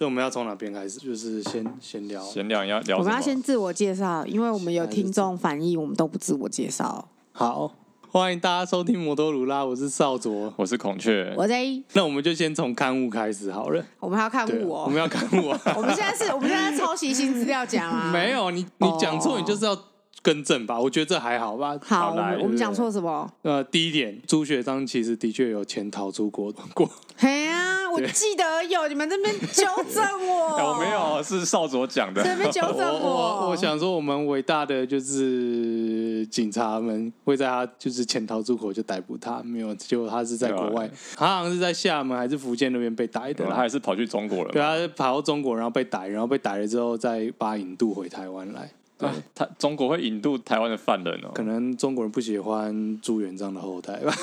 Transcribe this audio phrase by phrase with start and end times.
[0.00, 0.98] 所以我们要从哪边开始？
[0.98, 2.96] 就是先先聊，先聊要聊。
[2.96, 7.06] 我们要先自我介绍，因为我们有听众反映，我们都不自我介绍。
[7.32, 7.70] 好，
[8.08, 11.66] 欢迎大家收听摩托鲁拉，我是少卓，我是孔雀，我在。
[11.92, 13.84] 那我们就先从刊物开始好了。
[13.98, 15.60] 我们还要看物哦，我们要看物啊。
[15.76, 18.08] 我们现在是，我们现在抄袭新资料讲啊。
[18.10, 19.76] 没有，你你讲错，你就是要
[20.22, 20.78] 更正吧？
[20.78, 21.78] 我觉得这还好吧。
[21.82, 23.30] 好，我们讲错什么？
[23.42, 26.90] 呃，第一点，朱学章其实的确有潜逃出国过。
[27.16, 27.68] 嘿啊。
[27.90, 32.22] 我记得有你们这边纠正我， 我没有，是少佐讲的。
[32.22, 33.10] 这边纠正我。
[33.42, 44.52] 我，我想说，我们伟大的就是警察们会在他就是潜逃出国就逮捕他，没有，结果他是在国外，他好像是在厦门还是福建那边被逮的，他还是跑去中国了。
[44.52, 48.70] 对，他跑到中国，然后被逮，然后被逮了之后再把引渡回台湾来。
[49.00, 51.30] 对，他中国会引渡台湾的犯人哦。
[51.34, 54.14] 可能中国人不喜欢朱元璋的后代吧。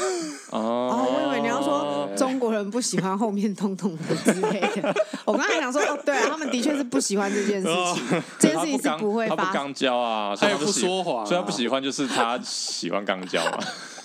[0.51, 4.93] 哦，我以为你要说中国人不喜欢后面通通的之类的。
[5.25, 8.23] 我刚才想说，哦，对啊，他们的确是不喜欢这件事情。
[8.37, 9.37] 这件事情是不会发生。
[9.37, 13.57] 他不刚交啊，他也不说谎，所以他不喜欢，就是他喜欢刚交嘛。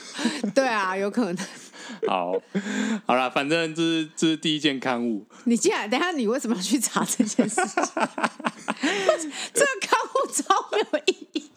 [0.54, 1.46] 对啊，有可能。
[2.06, 2.32] 好，
[3.06, 5.26] 好了，反正这是这是第一件刊物。
[5.44, 7.74] 你进来，等下你为什么要去查这件事情？
[9.54, 11.50] 这个刊物超没有意义。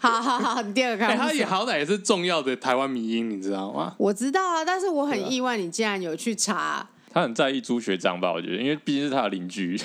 [0.00, 3.94] 好好好，你第二个刊物，他也好歹也是重要的台湾迷音，你知道吗？
[3.98, 6.88] 我知道啊，但是我很意外，你竟然有去查。
[7.12, 8.32] 他很在意朱学长吧？
[8.32, 9.78] 我觉得，因为毕竟是他的邻居。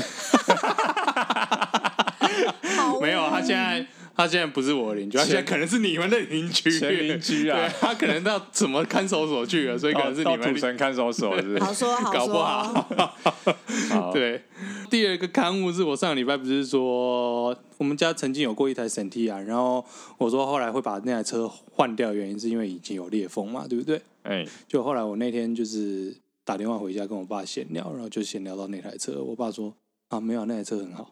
[3.01, 3.85] 没有，他现在。
[4.15, 6.69] 他现在不是我的邻居，他现在可能是你们的邻居。
[6.69, 11.59] 邻居啊，他可能到什么看守所去了，所以可能是你们土城看守所，是不是？
[11.59, 14.11] 好说好说，搞不好。
[14.13, 14.41] 对，
[14.89, 19.85] 第二个刊物是我上个礼拜不是说我们家曾经有过一台 Sentia，然后
[20.17, 24.01] 我说后来会把那台车换掉，原因是因为已经有裂缝嘛，对不对？
[24.23, 29.75] 哎，就后来我那天就是打电话回家跟我爸闲聊，然后就闲聊到那台车，我爸说。
[30.09, 31.09] 啊，没有，那台车很好，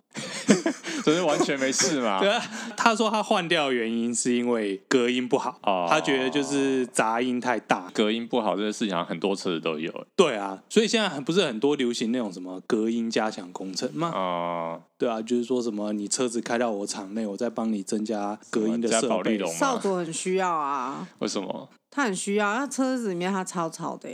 [1.03, 2.19] 只是完全没事嘛。
[2.21, 2.39] 对啊，
[2.77, 9.91] 他说他换掉的原因是因为隔音不好，哦、他觉得就是杂音太大，隔音不好这个事情很多车子都有。
[10.15, 14.11] 对啊，所以现在不是很多流行那种什么隔音加强工程吗？
[14.13, 19.43] 哦，对啊，就是说什么你车子开到我厂内，我再帮你增加隔音的设备。
[19.47, 21.07] 少佐很需要啊。
[21.17, 21.67] 为什么？
[21.89, 24.09] 他很需要，那车子里面他超吵的，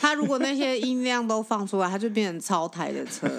[0.00, 3.28] 他如果那些音量都放出来，他就变成超台的车。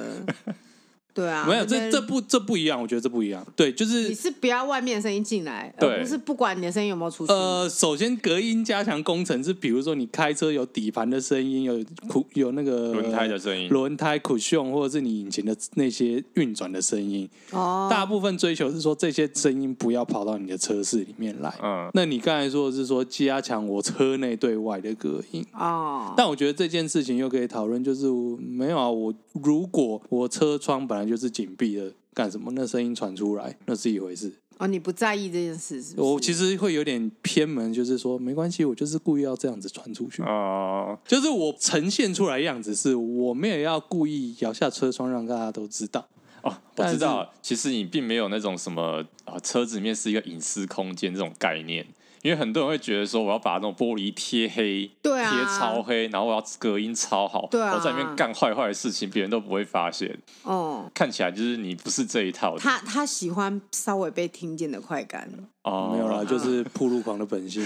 [1.16, 3.42] 对啊，没有这这不这不一样，我觉得这不一样。
[3.56, 7.32] 对，就是你是不要外面的声音进来，而不是不管你的声音有没有出去。
[7.32, 11.82] 呃，首先隔音加强工程是，比如说你开车有底盘的声音，有
[12.34, 17.30] 有那个轮胎的声音，轮胎 cushion 或者是你引擎的那些运转的声音。
[17.52, 21.50] 哦，大部分追求是说这些声音不要跑到你的车室里面来。
[21.64, 25.46] 嗯，那你刚才说的是说加强我车内对外的隔音。
[25.54, 28.06] 哦，但我觉得这件事情又可以讨论，就是
[28.38, 31.05] 没有啊，我如果我车窗本来。
[31.08, 32.52] 就是紧闭的，干什么？
[32.56, 34.34] 那声音传出来，那是一回事。
[34.58, 36.08] 哦，你不在意这件事是不是？
[36.14, 40.22] 我其实会有点偏门，就是说没关系，我就是故意要这样子传出去。
[40.22, 46.08] 哦，就是我呈现出来样子，是我没有要故意摇下车窗让大家都知道。
[46.42, 51.86] 哦，我知道，其实你并没有那种什么啊，车子里面是一个隐私空间这种概念。
[52.26, 60.18] 因为很多人会觉得说，我要把那种玻璃贴黑，对啊，贴超黑，然后我要隔音超好，对啊，我在里面干坏坏的事情，别人都不会发现。
[60.42, 62.60] 哦，看起来就是你不是这一套的。
[62.60, 65.30] 他他喜欢稍微被听见的快感。
[65.62, 67.64] 哦，没有啦，就是铺路狂的本性。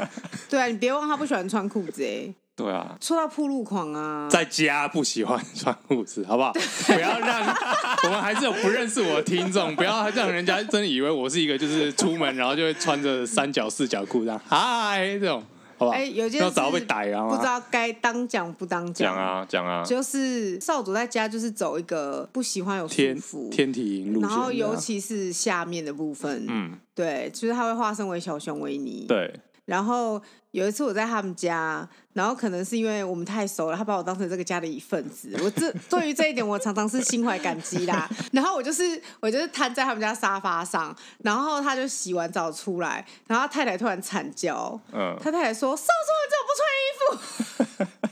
[0.50, 2.34] 对啊，你别忘他不喜欢穿裤子哎。
[2.62, 6.52] 对啊，说到铺路狂啊，在家不喜欢穿裤子，好不好？
[6.86, 7.40] 不要让
[8.04, 15.42] 我们还是有不认识我的听众，不要让人家真的以为我是一个就是出门然后就会穿着三角四角裤这样，嗨这种，
[15.76, 15.96] 好不好？
[15.96, 19.12] 哎，有件事早被逮啊，不知道该当讲不当讲。
[19.12, 29.34] 啊，讲啊，就是少主在家就是走一个不喜欢有天赋天体营路线，然后尤其是下面的部分，嗯，对，就是他会化身为小熊维尼，对。
[29.64, 35.34] 然后有一次我在他们家，然后可能是因为我们太熟了，他把我当成这个家的一份子。
[35.42, 38.08] 我这对于这一点，我常常是心怀感激啦。
[38.32, 48.08] 然后我就是我就是瘫在他们家沙发上，然后他就洗完澡出来，然后他太太突然惨叫，嗯，他太太说：“少佐，你怎么不穿衣服？”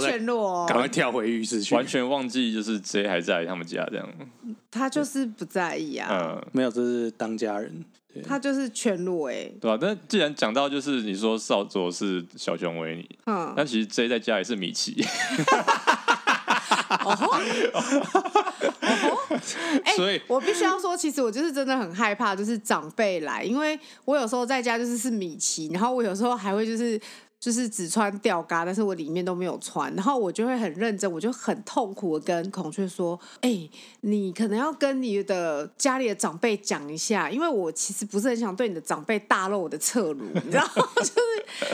[0.00, 4.08] 他全裸，赶快跳回浴室去，完全忘记就是 J 还在他们家这样。
[4.70, 7.84] 他就是不在意啊，嗯，没有，这是当家人。
[8.26, 9.78] 他就是全裸哎，对吧？
[9.80, 15.02] 但既然讲到就是你说少佐是小熊维尼，嗯，但其实 J 在家也是米奇。
[17.04, 17.30] 哦吼，
[19.82, 27.00] 哎，所以我必须要说，其实我就是真的很害怕，就是长辈来，因为我有时候在家就是是米奇，然后我有时候还会就是
[27.42, 33.70] 就是只穿吊嘎，但是我里面都没有穿，然后我就会很认真，我就很痛苦的跟孔雀说：“哎、欸，
[34.02, 41.12] 你可能要跟你的家里的长辈讲一下，因为我其实不是很想对你的长辈大露我的侧乳，你知道， 就是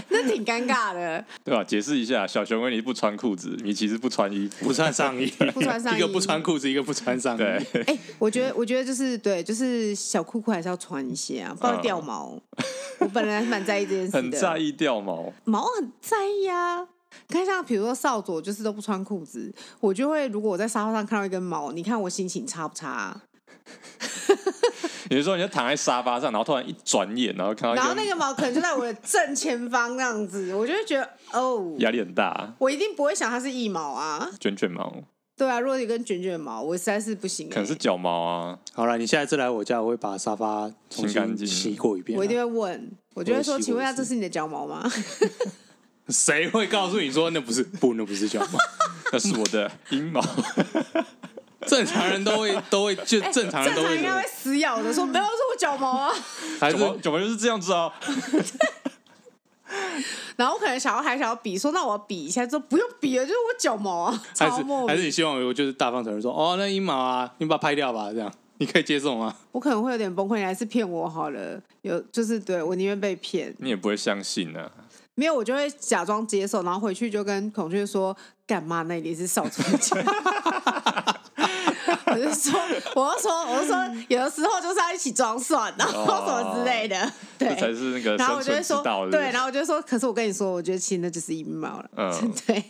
[0.08, 1.62] 那挺尴尬的，对吧？
[1.62, 7.36] 解释一下，小熊维尼不穿裤子，你其实不穿衣服，不穿上衣， 不穿上衣， 一个不穿裤子，一个不穿上衣。
[7.36, 7.46] 对，
[7.82, 12.40] 哎、欸，我觉得，我觉得就是对，就是小裤裤还是要穿一些啊，不然掉毛。
[12.56, 12.64] 嗯、
[12.98, 15.32] 我本来还蛮在意这件事的，很在意掉毛。
[15.44, 16.86] 毛很在意啊，
[17.28, 23.22] 看像比如说少佐就是都不穿裤子，我就会如果我在沙发上看到一根毛，你看我心情差不差啊？
[25.08, 32.54] 比如说你就躺在沙发上，然后突然一转眼，然后看到，然后那个毛可能就在我的正前方那样子，我就会觉得哦，压力很大。
[32.58, 35.02] 我一定不会想它是一毛啊，卷卷毛。
[35.38, 37.54] 对啊，如果你跟卷卷毛，我实在是不行、欸。
[37.54, 38.58] 可能是脚毛啊。
[38.72, 42.18] 好了，你下一次来我家，我会把沙发重新洗干净，洗过一遍。
[42.18, 44.90] 我一定会问，我就会说，请问一下，这是你的脚毛吗？
[46.10, 47.62] 谁会告诉你说那不是？
[47.78, 48.58] 不，那不是脚毛，
[49.12, 50.20] 那是我的阴毛。
[51.66, 56.10] 正常人都会都会就正常人都会、欸、应该会死咬的说没有，是我脚毛啊。
[56.58, 57.92] 还是脚毛就是这样子啊。
[60.36, 64.22] 然后我可能想要还想要比说，那我要比一下，说不用比了，就是我脚毛啊。
[64.36, 69.34] 还是还是你希望我就是大方承认说，哦，那阴毛啊，你把它拍掉吧，这样 你可以接受吗？
[69.52, 71.60] 我可能会有点崩溃，你还是骗我好了。
[71.82, 74.72] 有就是对我宁愿被骗，你也不会相信呢、啊。
[75.14, 78.16] 没有，我就会假装接受，然后回去就跟孔雀说，
[78.46, 79.96] 干嘛那里是少主家。
[82.18, 82.60] 我就说，
[82.94, 92.62] 我就说，我就说，有的时候就是要一起装蒜，然后什么之类的，哦、对，才是那个然后我就会说，对，然后我就说，可是我跟你说，我觉得其实那就是阴毛了，嗯， 对。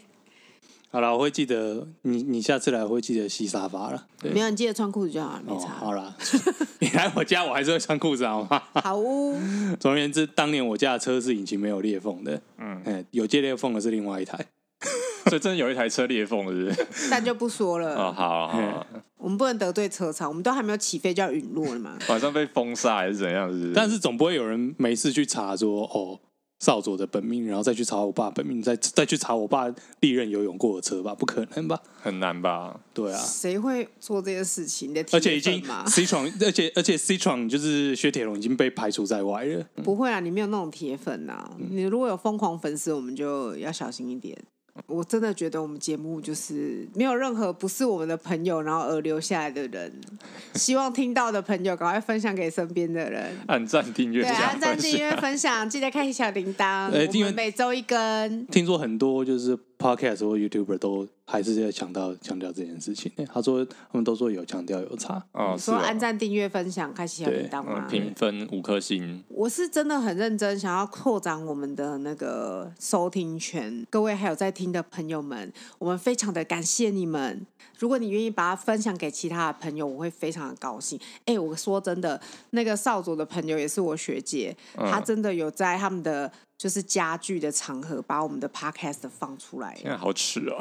[0.91, 4.07] 好了，我会记得你，你下次来我会记得洗沙发了。
[4.23, 5.67] 没有，你记得穿裤子就好了，没差。
[5.67, 6.17] 哦、好了，
[6.81, 8.63] 你来我家，我还是会穿裤子，好吗？
[8.73, 9.39] 好、 哦。
[9.79, 14.47] 总而言之，当年我家的车是引擎没有裂缝的，嗯，有接裂缝的是另外一台。
[15.29, 16.87] 所以真的有一台车裂缝，是不是？
[17.11, 17.95] 但就不说了。
[17.95, 18.87] 哦，好，好，
[19.17, 21.99] 我们不能得罪车厂，我们都还没有起飞就要陨落了嘛。
[22.09, 23.51] 晚上被封杀还是怎样？
[23.53, 23.73] 是不是？
[23.75, 26.21] 但是总不会有人没事去查说哦。
[26.61, 31.15] 少佐的本命，然后再去查我爸本命，再再去查我爸历任游泳过的车吧？
[31.15, 31.81] 不可能吧？
[32.03, 32.81] 很难吧？
[32.93, 34.93] 对啊，谁会做这些事情？
[35.13, 39.65] 而且已经 C 闯，而且而且 C 闯就是雪铁龙已经被排除在外了。
[39.85, 41.53] 不会啊，你没有那种铁粉呐、啊。
[41.71, 44.37] 你如果有疯狂粉丝，我们就要小心一点。
[44.87, 49.93] 我真的觉得我们节目就是没有任何不是我们的朋友，然后而留下来的人。
[50.55, 56.91] 希望听到的朋友赶快分享给身边的人，按赞订阅，对，按赞订阅分享，记得开启小铃铛。
[56.91, 58.47] 欸、我们每周一更。
[58.47, 61.09] 听说很多就是 Podcast 或 YouTuber 都。
[61.31, 63.13] 还是在强调强调这件事情。
[63.31, 65.23] 他说他们都说有强调有差。
[65.33, 67.87] 哦，说按赞、订阅、分享，开启小铃铛嘛。
[67.87, 69.23] 评分五颗星。
[69.29, 73.87] 我是真的很认真，想要扩展我们的那个收听权。
[73.91, 77.47] 各位还有在听的朋友们，我们非常的感谢你们。
[77.79, 80.99] 如果你愿意把它分享给其他的朋友，我会非常的高兴。
[81.27, 82.19] 哎，我说真的，
[82.53, 86.33] 那个少佐的朋友也是我学姐，嗯、他真的有在他们的。
[86.59, 90.59] 就是家具的场合，把我们的 podcast 放出来，现在好吃哦，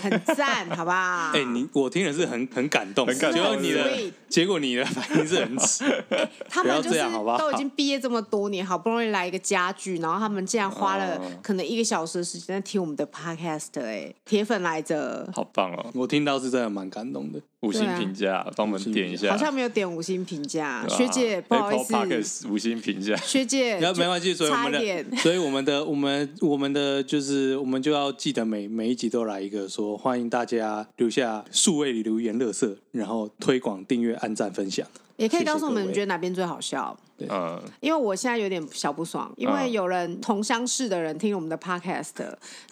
[0.00, 1.32] 很赞， 好不好？
[1.34, 3.40] 哎、欸，你我听的是很很感动，很感动。
[3.40, 6.30] 结果你的结果你的反应是很迟、欸。
[6.48, 7.00] 他们就是
[7.36, 15.90] 都已经毕业这么多年，好不容易来一个家具，然后他们竟然花了可能一个小时的时间在听我们的 podcast，哎，铁粉来着，好棒哦！
[15.94, 17.40] 我听到是真的蛮感动的。
[17.62, 19.30] 五星评价，帮、啊、我们点一下。
[19.30, 22.46] 好像没有点五星评价，学姐不好意思。
[22.50, 34.86] 五星评价，学姐，然后没关系，所以我们的，所以我们的，我们我们的就是，我们就要记得每每一集都来一个说，欢迎大家留下数位留言、乐色，然后推广、订阅、按赞、分享。
[35.16, 36.98] 也可以告诉我们，你觉得哪边最好笑？
[37.26, 42.10] 对，嗯，因为我现在有点小不爽，因为有人同乡市的人听我们的 podcast，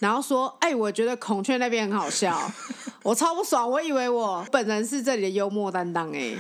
[0.01, 2.51] 然后说，哎，我觉得孔雀那边很好笑，
[3.03, 6.35] 我超不爽，我以为我本人是这里的幽默担当，哎，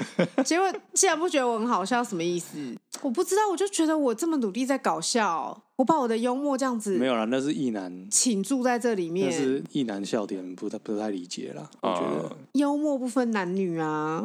[0.44, 2.58] 结果竟然不觉得我很好笑，什么意思？
[3.02, 12.36] 我不知道，我就觉得我这么努力在搞笑，我把我的幽默这样子，没有啦，那是意男，倾注在这里面，那是意男笑点，不太不太理解啦，我觉得。
[12.54, 14.22] 幽默不分男女啊。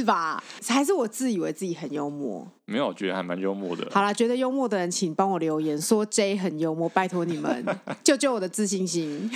[0.00, 0.42] 是吧？
[0.66, 2.50] 还是我自以为自己很幽默？
[2.64, 3.86] 没有，我觉得还蛮幽默的。
[3.90, 7.64] 好啦，觉得幽默的人，请帮我留言说 J 很幽默，拜托你们
[8.02, 9.30] 救救我的自信心，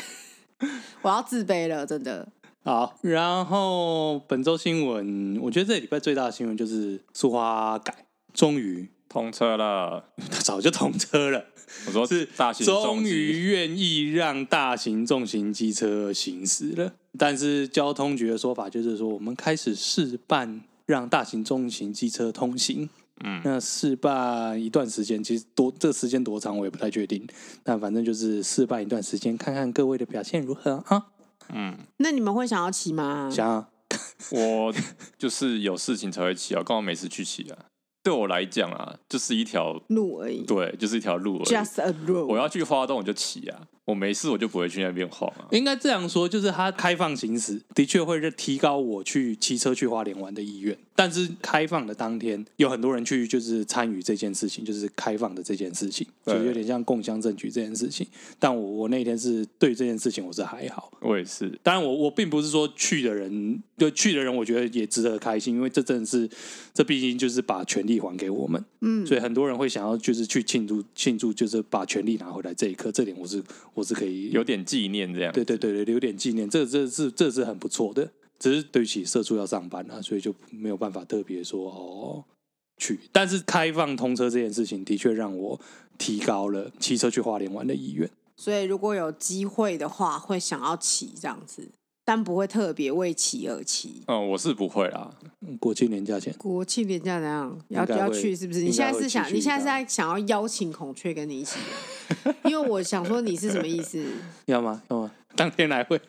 [1.02, 2.26] 我要自卑了，真的。
[2.62, 11.44] 好，然后本周新闻，我觉得这礼拜最大的新闻就是苏花改终于通车了，他 早就通车了。
[11.86, 16.94] 我说是大型，终于愿意让大型重型机车行驶了。
[17.18, 22.88] 但是交通局的说法就是说，我们开始试办让大型重型机车通行。
[23.24, 27.24] 嗯，那试办一段时间，其实多这个时间多长我也不太确定，
[27.62, 31.06] 但反正就是试办一段时间，看看各位的表现如何啊。
[31.52, 33.30] 嗯，那你们会想要骑吗？
[33.32, 33.68] 想啊，
[34.32, 34.74] 我
[35.16, 37.56] 就是有事情才会骑啊，刚好每次去骑啊。
[38.02, 40.42] 对我来讲啊，就是一条路而已。
[40.42, 41.44] 对，就是一条路而已。
[41.44, 42.26] Just a road。
[42.26, 43.62] 我要去花东，我就骑啊。
[43.84, 45.46] 我没事，我就不会去那边晃啊。
[45.50, 50.76] 应该这样说，就是它开放行驶，的确会提高我去骑车去花莲玩的意愿。
[50.96, 58.06] 但是开放的当天，有很多人去就是参与这件事情，就是开放的这件事情，就有点像共襄盛举这件事情。
[58.38, 61.50] 但我我那天是对这件事情我是还好，我也是。
[61.64, 66.30] 当然我我并不是说去的人，就去的人，我觉得也值得开心，因为这真的是
[66.72, 73.42] 这毕竟就是把权力还给我们，嗯，所以很多人会想要就是去庆祝庆祝，就是把权力拿回来这一刻，这点我是
[73.74, 74.64] 我是可以有点。
[74.64, 78.10] 纪念这样，对对对对，留点纪念，这这是这是很不错的。
[78.38, 82.24] 只是对不起，社畜要上班了，所以就没有办法特别说哦
[82.78, 82.98] 去。
[83.12, 85.60] 但是开放通车这件事情，的确让我
[85.98, 88.10] 提高了骑车去花莲玩的意愿。
[88.36, 91.68] 所以如果有机会的话，会想要骑这样子。
[92.04, 94.02] 但不会特别为骑而骑。
[94.06, 95.10] 嗯，我是不会啦。
[95.58, 97.58] 国庆年假前，国庆年假怎样？
[97.68, 98.60] 要要去是不是？
[98.60, 101.58] 你现在是想，你现在是在想要邀请孔雀跟你一起？
[102.44, 104.04] 因为我想说你是什么意思？
[104.46, 104.82] 要吗？
[104.90, 105.10] 要吗？
[105.34, 106.00] 当天来会。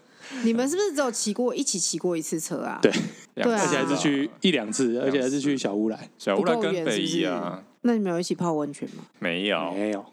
[0.44, 2.80] 你们是不是只有骑过一起骑过一次车啊？
[2.82, 2.92] 对，
[3.36, 7.64] 对啊，而且还是去一两次，而且还是去小乌来，小乌来跟北宜啊。
[7.82, 9.04] 那你们有一起泡温泉吗？
[9.20, 10.04] 没有，没有。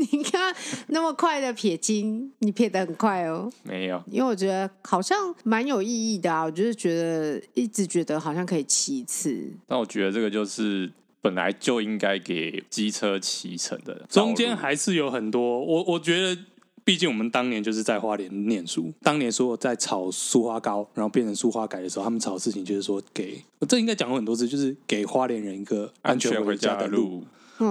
[0.12, 0.54] 你看
[0.88, 3.52] 那么快的撇清，你撇的很快哦。
[3.62, 6.44] 没有，因为我觉得好像蛮有意义的啊。
[6.44, 9.46] 我就是觉得一直觉得好像可以骑一次。
[9.66, 10.90] 但我觉得这个就是
[11.20, 14.06] 本来就应该给机车骑乘的。
[14.08, 16.40] 中间还是有很多，我我觉得，
[16.82, 27.22] 毕竟我们当年就是在花莲念书，当年说在炒苏花糕，然后变成苏花改的时候，他们炒的事情就是说给，这应该讲过很多次，就是给花莲人一个安全回家的路。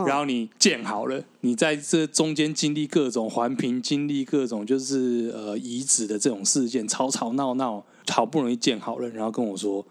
[0.06, 9.86] 然后你建好了，你在这中间经历各种环评，经历各种就是呃遗址的这种事件，吵吵闹闹，好不容易建好了，然后跟我说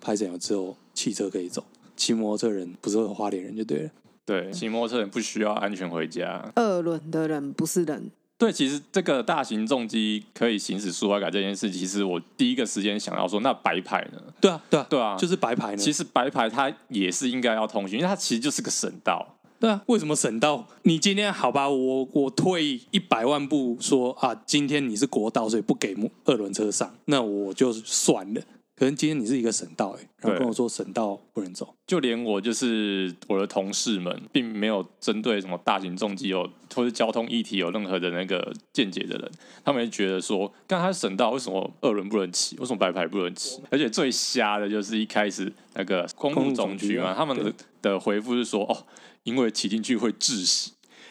[0.00, 1.64] 拍整了之后，汽车可以走，
[1.96, 3.90] 骑摩托车人不是花莲人就对了。
[4.26, 6.50] 对，骑摩托车人不需要安全回家。
[6.54, 8.10] 二轮的人不是人。
[8.36, 14.20] 对，其实这个大型重机可以行驶苏花改这件事，其实我第一个时间想要说，那白牌呢？
[14.40, 15.76] 对啊，对啊，对啊，就是白牌呢。
[15.76, 19.33] 其实白牌它也是应该要通行，因为它其实就是个省道。
[19.64, 20.68] 对啊，为什么省道？
[20.82, 28.42] 你今天好吧，我我退一百万步说啊，今天你是国道，所以不给二轮车上，那我就算了。
[28.76, 39.30] 可能今天你是一个省道，哎，然后跟我说省道不能走，就连我就是我的同事们，并没有针对什么大型重机有或是交通议题有任何的那个见解的人，
[39.64, 43.62] 他们觉得说，刚才省道为什么二轮不能骑，为什么白牌不能骑？
[43.70, 48.76] 而且最瞎的就是一开始那个公路总局嘛，他们的的回复是说，哦，
[49.24, 50.70] 因为骑进去会窒息。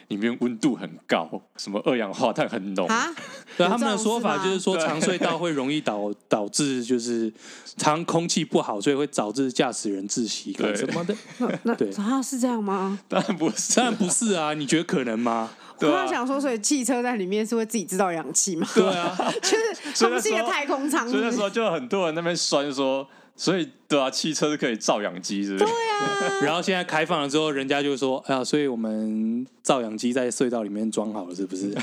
[0.09, 3.09] 里面温度很高，什么二氧化碳很浓啊？
[3.57, 7.33] 对，他们的说法就是说，长隧道会容易导导致就是
[7.77, 11.15] 长空气不好，所以会导致驾驶人窒息什么的。
[11.63, 12.99] 那对啊，是这样吗？
[13.07, 14.53] 当然不是，当然不是啊！
[14.53, 15.49] 你觉得可能吗？
[15.79, 18.67] 我刚想说，所以汽车在里面是会自己制造氧气吗？
[18.75, 21.09] 对啊，就是它不是一个太空舱。
[21.09, 23.07] 所以那时候就很多人那边酸说。
[23.35, 25.65] 所以，对啊，汽车是可以造氧机，是不是？
[25.65, 26.39] 对啊。
[26.45, 31.73] 然后现在开放了之后，人家就说：“哎呀，所以我们造氧机在隧道里面装好了，是不是？”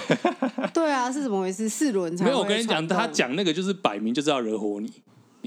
[0.72, 1.68] 对啊，是怎么回事？
[1.68, 2.38] 四轮才没有。
[2.38, 4.92] 我跟你讲，他讲那个就是摆明就是要惹火你。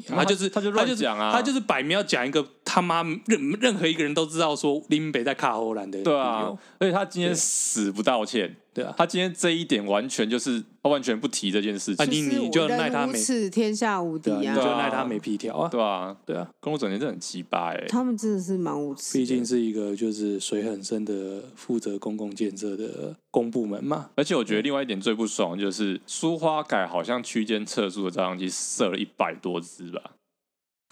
[0.07, 6.01] 他就是他就乱讲啊，他就是摆明要讲一个他妈任任何一个人都知道说林北在卡荷兰的。
[6.01, 8.55] 对啊，而且他今天死不道歉。
[8.73, 12.09] 对啊，他今天这一点完全就是他完全不提这件事情。
[12.09, 15.69] 你你就赖他没天下无敌啊，你就赖他没皮条啊。
[15.69, 17.85] 对啊，对啊，公路总局真的很奇葩哎。
[17.87, 19.17] 他们真的是蛮无耻。
[19.17, 24.09] 毕竟是一个就是水很深的负责公共建设的公部门嘛。
[24.15, 30.01] 而且我觉得另外一点最不爽就是苏花改好像区间测速的照相机设了一百多支吧。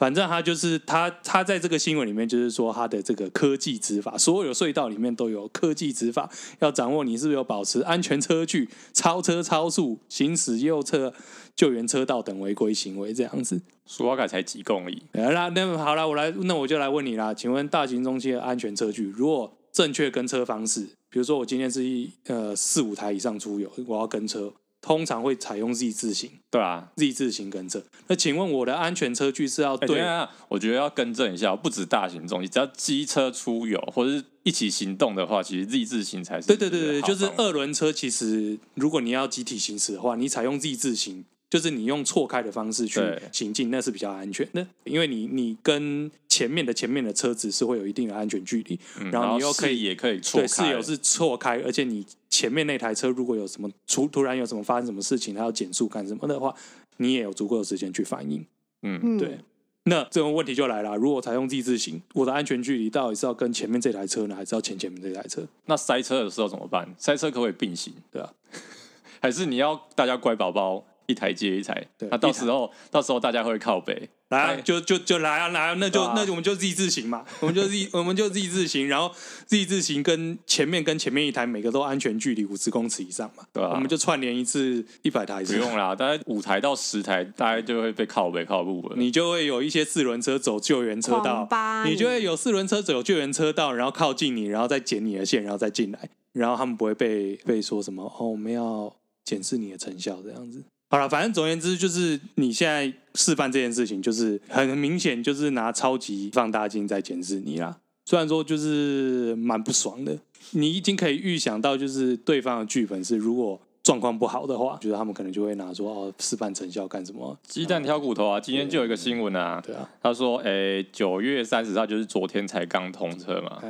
[0.01, 6.27] 反正他就是他，他在这个新闻里面就是说他的这个科技执法，所有隧道里面都有科技执法，
[6.57, 11.13] 要掌握你是不是有保持安全车距、超车超速、行驶右侧
[11.55, 13.61] 救援车道等违规行为这样子。
[13.85, 15.03] 苏瓦改才几公里？
[15.11, 20.81] 那那好了，我来，那我就来问你啦，请问大型中心的安全车距，如果正确跟车方式，
[21.11, 24.51] 比如说我今天是一呃四五台以上出游，我要跟车。
[24.81, 27.81] 通常会采用 Z 字形，对啊，Z 字形跟正。
[28.07, 29.99] 那请问我的安全车距是要对？
[30.01, 36.47] 欸、我觉得要更正一下，不止大型重机，只要机车出游或者是一起行动的话，其实 Z 字形才是。
[36.47, 43.01] 对对对对，就是二轮车，其实如果你要集体行驶的话，你采用 Z 字形就是你用错开的方式去
[43.33, 56.55] 行进，那是比较安全的，因为你你跟前面的前面的车子是会有一定的安全距离，嗯、然后你又可以也可以错开，对，室友是错开，而且你前面那台车如果有什么突突然有什么发生什么事情，它要减速干什么的话，
[56.95, 58.45] 你也有足够的时间去反应。
[58.83, 59.39] 嗯，对。
[59.83, 65.45] 那这个问题就来了，如果采用 Z 字形，我的安全距离到底是要跟前面这台车呢，还是要前前面这台车？
[65.65, 66.87] 那塞车的时候怎么办？
[66.97, 67.91] 塞车可不可以并行？
[68.09, 68.31] 对啊，
[69.19, 70.85] 还是你要大家乖宝宝？
[71.07, 79.13] 一台接一台，对，那到时候到时候大家会靠北，来、啊、就就就来啊来啊，那就、啊、那就我们就 Z 字形嘛， 我们就 Z 我们就 Z 字形，然后
[79.47, 91.47] Z 字形跟前面跟前面一台每个都安全距离五十公尺以上嘛，对吧，我们就串联一次一百台，不用啦，大概五台到十台，大概就会被靠北靠路了，你就会有一些四轮车走救援车道，
[91.85, 100.63] 你就会有四轮车走救援车道，然后靠近你，然后再剪你的线，然后再进来，然后他们不会被被说什么哦，我们要检视你的成效这样子。
[100.91, 107.77] 好了，反正总而言之，就是你现在示范这件事情，就是很明显，就是拿超级放大镜在检视你啦。
[108.05, 110.17] 虽然说就是蛮不爽的，
[110.49, 117.39] 你已经可以预想到，就是对方的剧本是，如果状况不好的话，觉得他们可能就会拿说哦，示范成效干什么？
[117.47, 118.37] 鸡蛋挑骨头啊！
[118.37, 123.63] 今天就有一个新闻啊，对啊，他说，哎、欸，九月三十号就是昨天才刚通车嘛，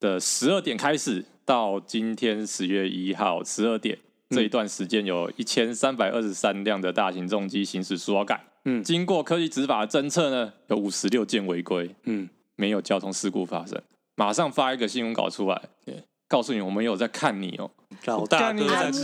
[0.00, 3.98] 的十二点开始到今天十月一号十二点。
[4.34, 13.80] 这一段时间有一千三百二十三辆的大型重机行驶舒滑改，嗯，经过科技执法的侦测呢，有五十六件违规，嗯，没有交通事故发生，
[14.16, 17.70] 马上发一个新闻稿出来，对，告诉你我们有在看你哦，
[18.06, 18.98] 老大哥在看你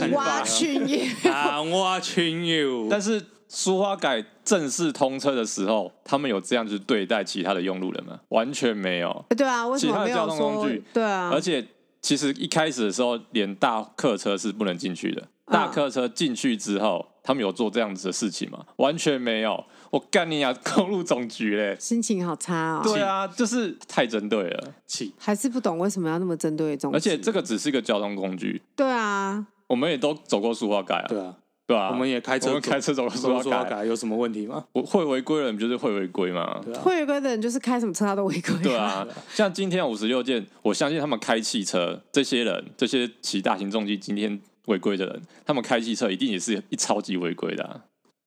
[1.25, 2.89] ，I'm watching you。
[2.91, 8.21] 但是舒滑改正式通车的时候，他们有这样子对待其他的用路人吗？
[8.29, 10.27] 完全没有，对啊，为什么没有说？
[10.27, 11.65] 其他的交通工具，对啊，而且。
[12.03, 15.29] 其实一开始的时候，连大客车是不能进去的。
[15.47, 18.65] 大客车进去之后，他们有做这样子的事情吗？
[18.77, 19.65] 完全没有。
[19.91, 21.77] 我干你啊，公路总局嘞！
[21.81, 22.83] 心情好差哦。
[22.85, 25.13] 对啊，就是太针对了，气。
[25.19, 26.93] 还是不懂为什么要那么针对这种。
[26.95, 28.63] 而且这个只是一个交通工具。
[28.77, 29.45] 对啊。
[29.67, 31.07] 我们也都走过书画街啊。
[31.09, 31.37] 对啊。
[31.71, 34.65] 对啊，我们也开车，我们开车走舒滑改，有什么问题吗？
[34.73, 36.61] 我会违规的人就是会违规嘛。
[36.65, 38.53] 对啊，会违规的人就是开什么车他都违规。
[38.61, 47.81] 对啊， 像今天五十六件，我相信他们开汽车，这些人，这些骑大型重机今天违规的人，他们开汽车一定也是一超级违规的啊。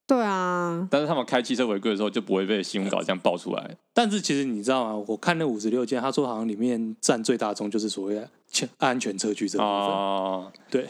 [0.07, 3.75] 对啊，但是他们开汽车违规的时候就不会被新闻稿这样爆出来。
[3.93, 5.05] 但是其实你知道吗？
[5.05, 8.29] 我看那五十六件，他说好像里面占最大宗就是所谓的
[8.77, 9.73] 安全车距这部分。
[9.75, 10.87] 哦，对。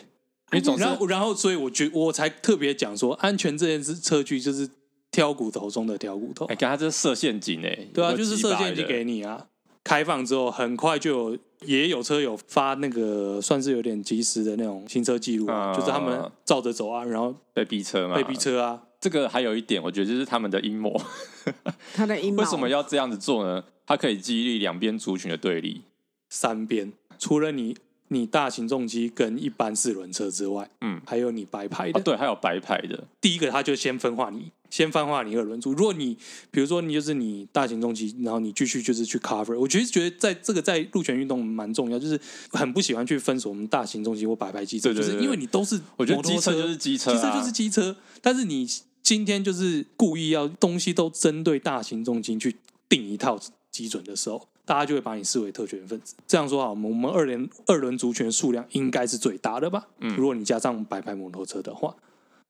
[0.54, 4.70] 你总然后然后，所以我觉我才特别讲说，安全这件事车距就是
[5.12, 6.46] 挑骨头中的挑骨头。
[6.46, 9.48] 哎，看他这是设陷阱哎，对啊，就是设陷阱给你啊。
[9.84, 18.82] 开放之后，很快就有也有车友发那个算是有点及时的那种行车记录啊，就是他们照着走啊，然后被逼车嘛，被逼车啊。
[19.02, 20.96] 这个还有一点，我觉得就是他们的阴谋。
[21.94, 23.64] 他的阴谋为什么要这样子做呢？
[23.86, 25.82] 他可以激励两边族群的对立，
[26.30, 27.76] 三边除了你。
[28.14, 33.08] 你大型重机跟一般四轮车之外，嗯，还有你白牌的，哦、对，还有白牌的。
[33.20, 35.74] 第一个，他就先分化你，先分化你二轮组。
[35.74, 36.18] 如果你
[36.52, 42.20] 比如说你就是你大型重机，然后你继续就是去 cover，我其实觉得在这个在路权运动蛮重要，就是
[42.52, 48.68] 很不喜欢去分锁我们大型重机或白牌机车，就是因为你都是我觉得机车就是机车，机车就是机车，但是你
[49.02, 52.56] 今天就是故意要东西都针对大型重机去
[52.88, 53.40] 定一套
[53.72, 54.48] 基准的时候。
[54.66, 56.16] 大家就会把你视为特权分子。
[56.26, 59.88] 这样说好，我们二轮二轮族群数量应该是最大的吧？
[60.00, 61.96] 嗯，如果你加上白牌摩托车的话，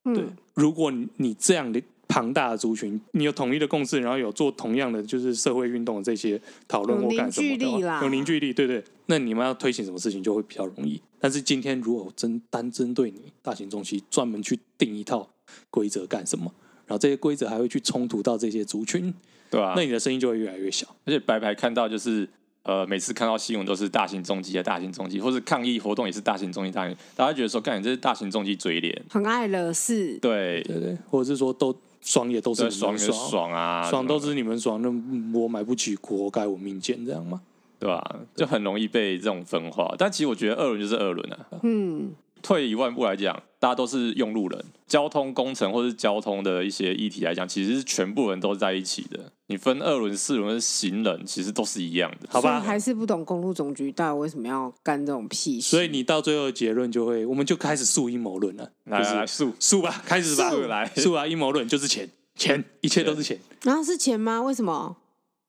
[0.05, 0.25] 嗯，对。
[0.53, 8.83] 如果你你这样的庞大的族群，你有统一的共识，然后有做同样的就是社会运动的这些讨论或干什么的话，有凝聚力，对对。
[9.07, 11.01] 那你们要推行什么事情就会比较容易。
[11.19, 15.27] 但是今天如果针单针对你大型重机，专门去定一套
[15.69, 16.53] 规则干什么？
[16.85, 19.13] 然后这些规则还会去冲突到这些族群。
[19.53, 20.87] 对啊，那你的声音就会越来越小。
[21.05, 22.27] 而且白白看到就是，
[22.63, 30.17] 呃，每次看到新闻都是大型重击啊，大型重击，或者抗议活动也是大型重击，大型，大家觉得说，干你这是大型重击嘴脸，很爱惹事。
[30.17, 37.39] 对对对，或者是说都爽也都是爽爽，爽啊，爽都是你们爽，那我买不起，活该我命贱，这样吗？
[37.79, 38.15] 对吧、啊？
[38.33, 39.93] 就很容易被这种分化。
[39.97, 41.39] 但其实我觉得二轮就是二轮啊。
[41.63, 42.11] 嗯。
[42.43, 49.31] 退一万步来讲，大家都是用路人，交通工程或是交通的一些议题来讲，其实是全部人都在一起的。
[49.47, 52.59] 你分二轮、四轮行人，其实都是一样的，好吧？
[52.59, 55.69] 还是不懂公路总局到底为什么要干这种屁事？
[55.69, 58.69] 所以你到最后的结论就会，我们就开始诉阴谋论了。
[58.83, 61.25] 来来诉诉吧，开始吧，诉来诉啊！
[61.25, 63.39] 阴谋论就是钱，钱，一切都是钱。
[63.63, 64.41] 然后是钱吗？
[64.41, 64.97] 为什么？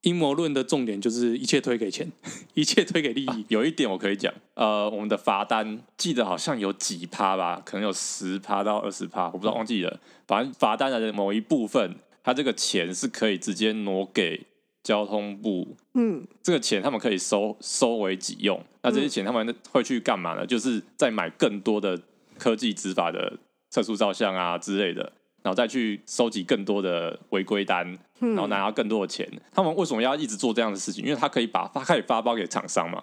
[0.05, 2.11] 阴谋论的重点就是一切推给钱，
[2.53, 3.27] 一切推给利益。
[3.27, 9.99] 啊、有一点我可以讲，呃，我们的罚单记得好像有几趴吧，可能有十趴到二十趴，我不知道忘记了。
[10.27, 14.45] 反正罚单的某一部分，它这个钱是可以直接挪给
[14.83, 15.75] 交通部。
[15.95, 18.63] 嗯，这个钱他们可以收收为己用。
[18.83, 20.45] 那这些钱他们会去干嘛呢？
[20.45, 21.99] 就是在买更多的
[22.37, 23.39] 科技执法的
[23.71, 25.11] 测速照相啊之类的。
[25.45, 27.85] 然后再去收集更多的违规单，
[28.19, 29.29] 然后拿到更多的钱。
[29.31, 31.03] 嗯、他们为什么要一直做这样的事情？
[31.05, 32.97] 因为他可以把发可以发包给厂商嘛。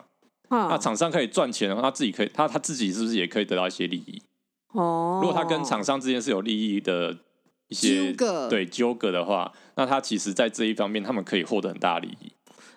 [0.49, 4.21] 啊、那厂商可以赚钱的话，他自己可以，他他自己是不是也可以得到一些利益？
[4.73, 7.17] 哦，如果他跟厂商之间是有利益的
[7.69, 12.32] 一些纠葛，对纠葛的话，那他其实在这一方面，他们可以获得很大的利益。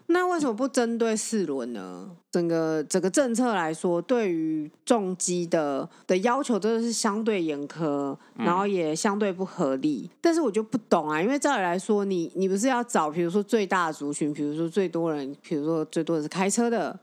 [0.08, 2.12] 那为什么不针对四轮呢？
[2.32, 10.10] 整个整个政策来说，对于重机的的要求真的是相对严苛，然后也相对不合理。
[10.12, 17.00] 嗯、但是我就不懂啊，因为照理来说，你你不是要找，比如说最大的族群，比如说最多人，比如说最多人是开车的，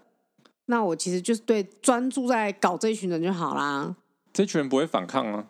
[0.66, 3.96] 那我其实就是对专注在搞这一群人就好啦。
[4.32, 5.46] 这群人不会反抗啊，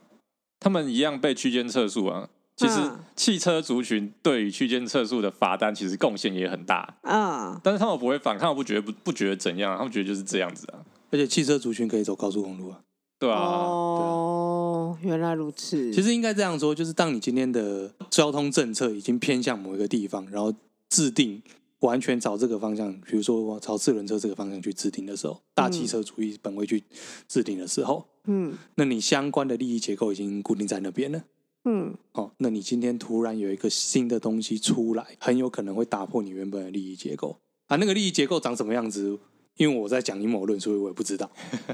[0.58, 2.30] 他们一样被区间测速啊。
[2.62, 10.84] 其实汽车族群对于区间测速的罚单其实贡献也很大，嗯，但是他们不会反抗，不觉得不不觉得怎样，他们觉得就是这样子啊。
[11.10, 12.80] 而且汽车族群可以走高速公路啊，
[13.18, 15.92] 对啊，哦，原来如此。
[15.92, 20.52] 其实应该这样说，就是当你今天的交通政策已经偏向某一个地方，然后
[20.88, 21.42] 制定
[21.80, 26.82] 完全朝这个方向，比如说朝四轮车这个方向去制定的时候，大汽车主义本位去
[27.28, 31.22] 制定的时候，嗯，那你相关的利益结构已经固定在那边了。
[31.64, 37.76] 嗯，好、哦，那你今天突然有一个新的东西出来，很有可能会打破你原本的利益结构啊。
[37.76, 39.18] 那个利益结构长什么样子？
[39.56, 41.30] 因为我在讲阴谋论，所以我也不知道。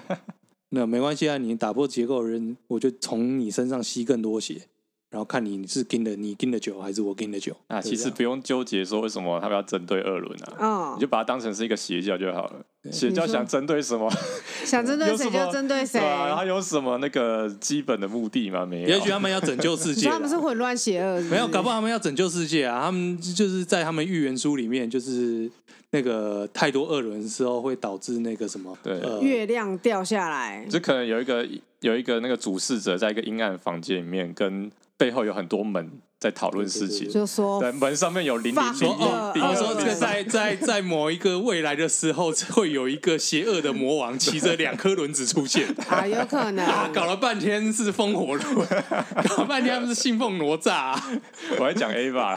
[0.70, 4.62] 那没关系啊，你打破结构的人，我就从你身上吸更多血。
[5.11, 7.81] 然后看你是跟的你跟的久还是我跟的久啊？
[7.81, 12.62] 其实不用纠结说为什么他们要针对二轮啊，哦、你就把它当成是一个邪教就好了。
[12.88, 14.11] 对邪教想针对什么？
[14.64, 16.01] 想针对谁就针对谁。
[16.01, 18.66] 对啊，他有什么那个基本的目的吗？
[18.66, 18.88] 没有。
[18.88, 21.20] 也许他们要拯救世界，他们是混乱邪恶。
[21.22, 22.81] 没有，搞不好他们要拯救世界啊！
[22.83, 25.51] 他们就是在他们预言书里面，就是
[25.90, 28.77] 那个太多恶轮的时候会导致那个什么？
[28.83, 30.66] 对，呃、月亮掉下来。
[30.68, 31.46] 就可能有一个
[31.81, 34.70] 有一个那个主事者在一个阴暗房间里面跟。
[34.98, 35.88] 背后有很多门
[36.21, 45.69] 在讨论事情，就说对门上面有零零零零，然后说这个在在在某一个未来的时候，会有一个邪恶的魔王骑着两颗轮子出现。
[45.89, 46.67] 啊，有可能。
[46.67, 48.41] 啊， 搞了半天是风火轮，
[49.29, 51.11] 搞了半天他们是信奉哪吒，啊，
[51.61, 52.37] 我还讲 A 吧，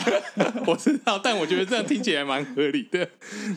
[0.67, 3.09] 我知道，但我觉得这样听起来蛮合理的。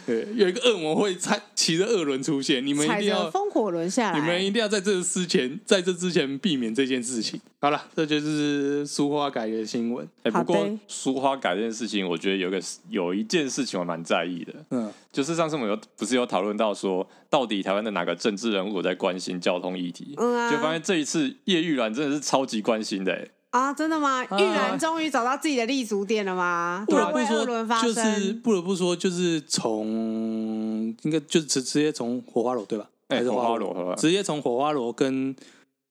[0.07, 7.39] 对，有一个恶魔会踩骑着恶轮出现，你们一定要风火轮下来，你们一定要在这之前，在这之前避免这件事情。
[7.61, 10.07] 好了，这就是苏花改的新闻。
[10.23, 14.55] 哎、欸，不过苏花改这件事情，我觉得有个有一件事情我蛮在意的。
[14.71, 20.15] 嗯，就是上次我们有不是有讨论到说，到底台湾的哪个政治人物在关心交通议题？
[20.17, 23.13] 嗯啊，就发现这一次叶玉兰真的是超级关心的。
[23.13, 24.25] 哎，啊，真的吗？
[24.25, 26.85] 玉兰终于找到自己的立足点了吗？
[26.89, 27.45] 不得不说，
[27.83, 32.87] 就是不得不说，就是从应该就直直接从火花罗对吧？
[33.09, 35.37] 哎、欸，火花罗，直接从火花罗跟。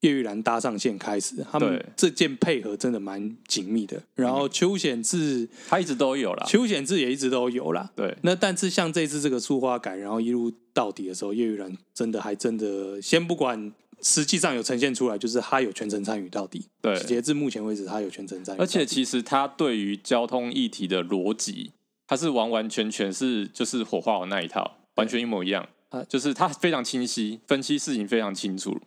[0.04, 4.02] 叶玉兰搭上线开始，他们这件配合真的蛮紧密的。
[4.16, 7.90] 然后邱显志他一直都有啦，邱显志也一直都有啦。
[7.96, 16.68] 对，那但是像这次这个苏花感，然后一路到底的时候，叶玉兰真的还真的，先不管实际上有呈现出来，就是他有全程参与到底。
[16.82, 18.60] 对，截至目前为止，他有全程参与。
[18.60, 21.72] 而且其实他对于交通议题的逻辑，
[22.06, 25.66] 他是完完全全是就是火化的那一套，完全一模一样。
[25.88, 28.78] 啊，就是他非常清晰，分析事情非常清楚。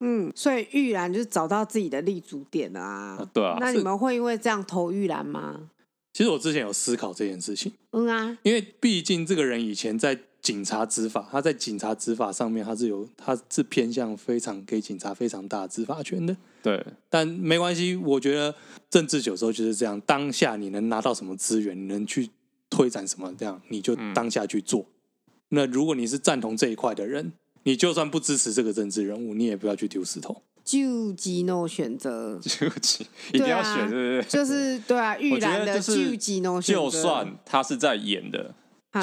[0.00, 3.16] 嗯，所以玉兰就是找到自己的立足点了啊。
[3.18, 5.70] 啊对啊，那你们会因为这样投玉兰吗？
[6.12, 7.72] 其实我之前有思考这件事情。
[7.92, 16.34] 嗯啊，因为毕竟这个人以前在警察执法，他在警察执法上面他是有，他是偏向非常给警察非常大的执法权的。
[16.62, 18.54] 对，但没关系，我觉得
[18.88, 22.30] 政治有时候就是这样，当下你能拿到什么资源，你能去
[22.70, 24.80] 推展什么，这样你就当下去做。
[24.80, 27.32] 嗯、那如果你是赞同这一块的人。
[27.70, 30.42] 你就算不支持这个政治人物，你也不要去丢石头。
[30.64, 34.22] 救急 no 选择，救急一定要选，对不对？
[34.28, 36.82] 就是对啊， 玉兰的救急 no 选择。
[36.82, 38.52] 就算他是在演的，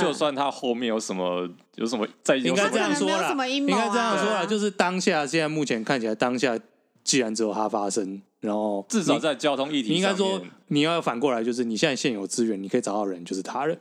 [0.01, 6.59] 就算他后面有什么有什么在，应该这样说了，应该这样说啦，就是当下现在目前看起来，当下
[7.05, 13.79] 既然只有他发生，然后至少在交通议题，应该说你要反过来，就是你现在现有资源，你可以找到人，就是他人。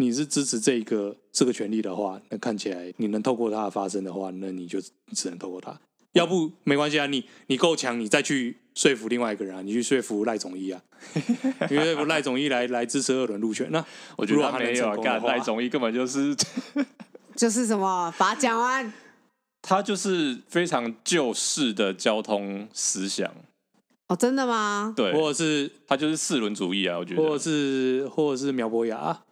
[0.00, 4.80] 你是支持这一个这个权利的话，那看起来你能透过他的发声的话，那你就
[5.14, 5.78] 只能透过他。
[6.14, 10.82] 要不没关系啊，你你够强，你再去说服另外一个人啊，你去说服赖总一啊，
[11.70, 13.84] 因为赖总一来来支持二轮入选，那
[14.16, 16.34] 我觉得他没有干，赖总一根本就是
[17.36, 18.92] 就是什么把他讲完，
[19.62, 23.32] 他就是非常旧式的交通思想。
[24.08, 24.92] 哦，真的吗？
[24.96, 29.22] 对，或者是他就是四轮主义啊，我觉得，或者是或者是苗博雅，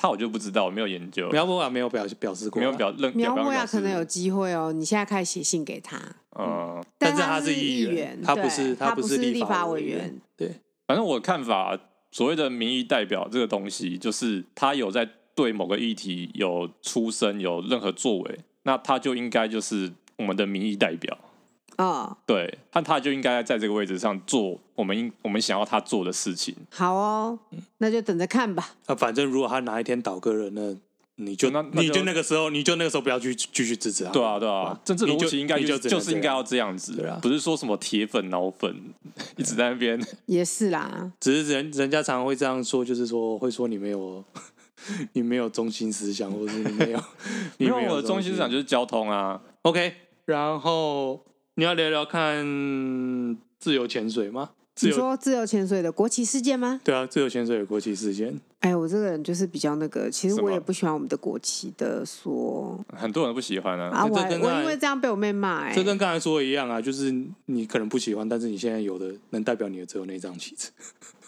[0.00, 1.28] 他我就不知道，我没有研究。
[1.28, 3.14] 苗博雅没有表表示过，没有表认。
[3.14, 6.00] 苗博雅可能有机会哦，你现在开始写信给他。
[6.38, 10.18] 嗯，但是他是议员，他不是他不是立法委员。
[10.38, 10.54] 对，
[10.86, 11.78] 反正我看法，
[12.10, 21.18] 所谓的民意代表这个东西，就是他有在对某个议题有出声，有任何作为，那他就应该就是我们的民意代表。
[21.84, 22.16] 啊，oh.
[22.26, 26.54] 对，他他就应该在这个位置上做我们应我们想要他做的事情。
[26.70, 27.38] 好哦，
[27.78, 28.74] 那就等着看吧。
[28.86, 30.76] 啊，反正如果他哪一天倒戈了，那
[31.16, 34.10] 你就那你就那个时候，你就那个时候不要去继续支持他。
[34.10, 38.74] 对啊，对啊，政治逻辑应该就就是应该要这样子，对啊，不是说什么铁粉脑粉
[39.36, 40.00] 一直在那边。
[40.26, 44.24] 也是啦，只是人人家常常会这样说，就是说会说你没有
[45.12, 47.02] 你没有中心思想，或者是你没有，
[47.58, 49.40] 因为我的中心思想就是交通啊。
[49.62, 49.94] OK，
[50.26, 51.22] 然后。
[51.56, 54.50] 你要聊聊看自由潜水吗？
[54.82, 56.80] 你说自由潜水的国旗事件吗？
[56.82, 58.40] 对啊，自由潜水的国旗事件。
[58.60, 62.82] 哎，我这个人就是比较那个，其实我也不喜欢我们的国旗的说。
[62.96, 63.90] 很多人不喜欢啊。
[63.90, 65.64] 啊，我我因为这样被我妹骂。
[65.64, 67.14] 哎，这跟刚才说的一样啊，就是
[67.46, 70.70] 你可能不喜欢，但是你现在有的能代表你的只有那张旗子。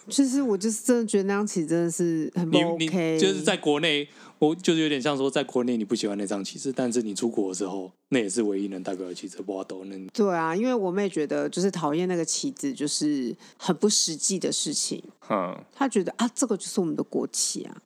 [0.09, 4.09] 其实我就是真的觉得那张旗真的是很不 OK，就是在国内。
[4.43, 9.41] 我就是有点像说，在国内你不喜欢那张旗帜，但是你出国的时候，那也是唯一能代表的旗帜。
[9.41, 15.01] 不都能对啊，因为我妹觉得就是讨厌那个旗子，就是很不实际的事情。
[15.31, 17.77] 嗯，她觉得啊，这个就是我们的国旗啊。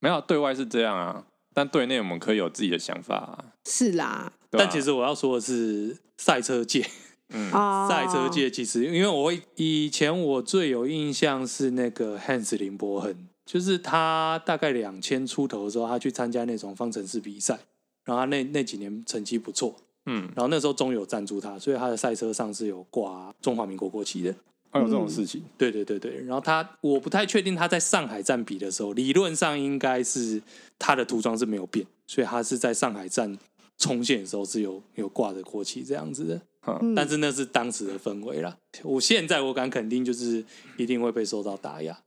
[0.00, 3.44] 没有对外是这样啊，但对内我们可以有自己的想法啊。
[3.64, 6.86] 是啦，但其实我要说的是赛车界，
[7.30, 7.50] 嗯，
[7.88, 13.16] 赛车界其实因为我以前我最有印象是那个汉斯林柏亨。
[13.44, 17.58] 就是他大概两千出头的时候，他去参加那种方程式比赛，
[18.04, 19.74] 然后他那那几年成绩不错，
[20.06, 24.34] 嗯，然后那时候中友赞助他，所以他的赛车上是有挂中华民国国旗的。
[24.74, 25.42] 还有这种事情？
[25.58, 26.24] 对对对对。
[26.24, 30.40] 然后他我不太确定他在上海站比的时候，理论上应该是
[30.78, 33.36] 他的涂装是没有变，所以他是在上海站
[33.76, 36.40] 冲线的时候是有有挂着国旗这样子的。
[36.66, 38.56] 嗯，但是那是当时的氛围啦。
[38.82, 40.42] 我现在我敢肯定，就是
[40.78, 41.98] 一定会被受到打压。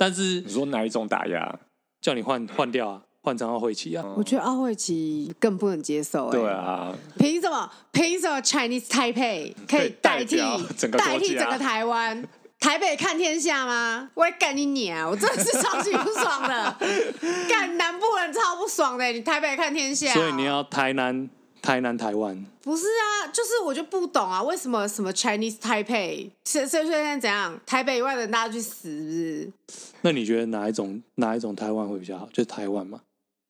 [0.00, 1.58] 但是你说哪一种打压？
[2.00, 4.02] 叫你换换掉啊，换成奥会旗啊？
[4.16, 6.30] 我觉得奥会旗更不能接受。
[6.30, 7.70] 对啊，凭什么？
[7.92, 12.26] 凭什么 Chinese Taipei 可以代替代替整个台湾？
[12.58, 14.08] 台北看天下吗？
[14.14, 15.06] 我来干你你啊！
[15.06, 16.76] 我真的是超级不爽的，
[17.46, 19.04] 干南部人超不爽的。
[19.12, 21.28] 你台北看天下，所以你要台南。
[21.62, 27.58] 台南、台湾不是啊，就是我就不懂啊，为什么什么 Chinese Taipei，现现在怎样？
[27.66, 29.52] 台北以外的人大家去死是不是？
[30.02, 32.26] 那你觉得哪一种哪一种台湾会比较好？
[32.28, 33.00] 就是台湾吗？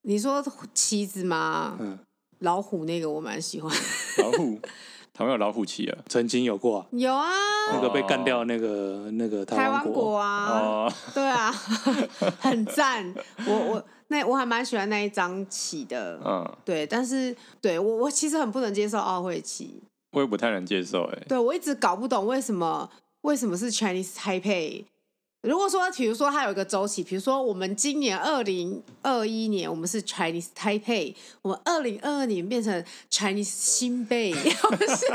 [0.03, 0.45] 你说
[0.75, 1.77] 旗子吗？
[1.81, 1.99] 嗯，
[2.41, 3.71] 老虎那个我蛮喜欢。
[4.19, 4.59] 老虎，
[5.21, 5.99] 台湾有老虎旗啊？
[6.09, 7.29] 曾经有过，有啊，
[7.75, 11.53] 那个被干掉那个那个台湾国啊，哦、对啊，
[12.41, 13.15] 很赞，
[13.47, 13.85] 我我。
[14.09, 19.81] 那我还蛮喜欢那一张旗的，嗯，对，但是对我我其实很不能接受奥会旗，
[20.13, 24.87] 我也不太能接受，哎，对我一直搞不懂为什么为什么是 Chinese Taipei。
[25.43, 35.09] 如果说，比如说它有一个周期，比如说我们今年二零二一年我们是 Chinese Taipei，我们二零二二年变成 Chinese 新北， 不是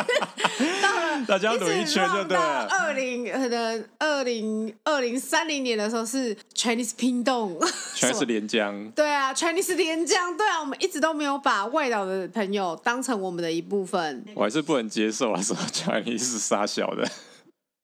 [0.81, 2.67] 到了大家转一圈就对了。
[2.67, 7.59] 二零可能二零二零三零年的时候是 Chinese 屏东
[7.95, 17.07] ，Chinese 连江，对啊，Chinese 连江，对啊，我们一直都没有把外岛的朋友当成我们的一部分，我还是不能接受啊，说 Chinese 是杀小的。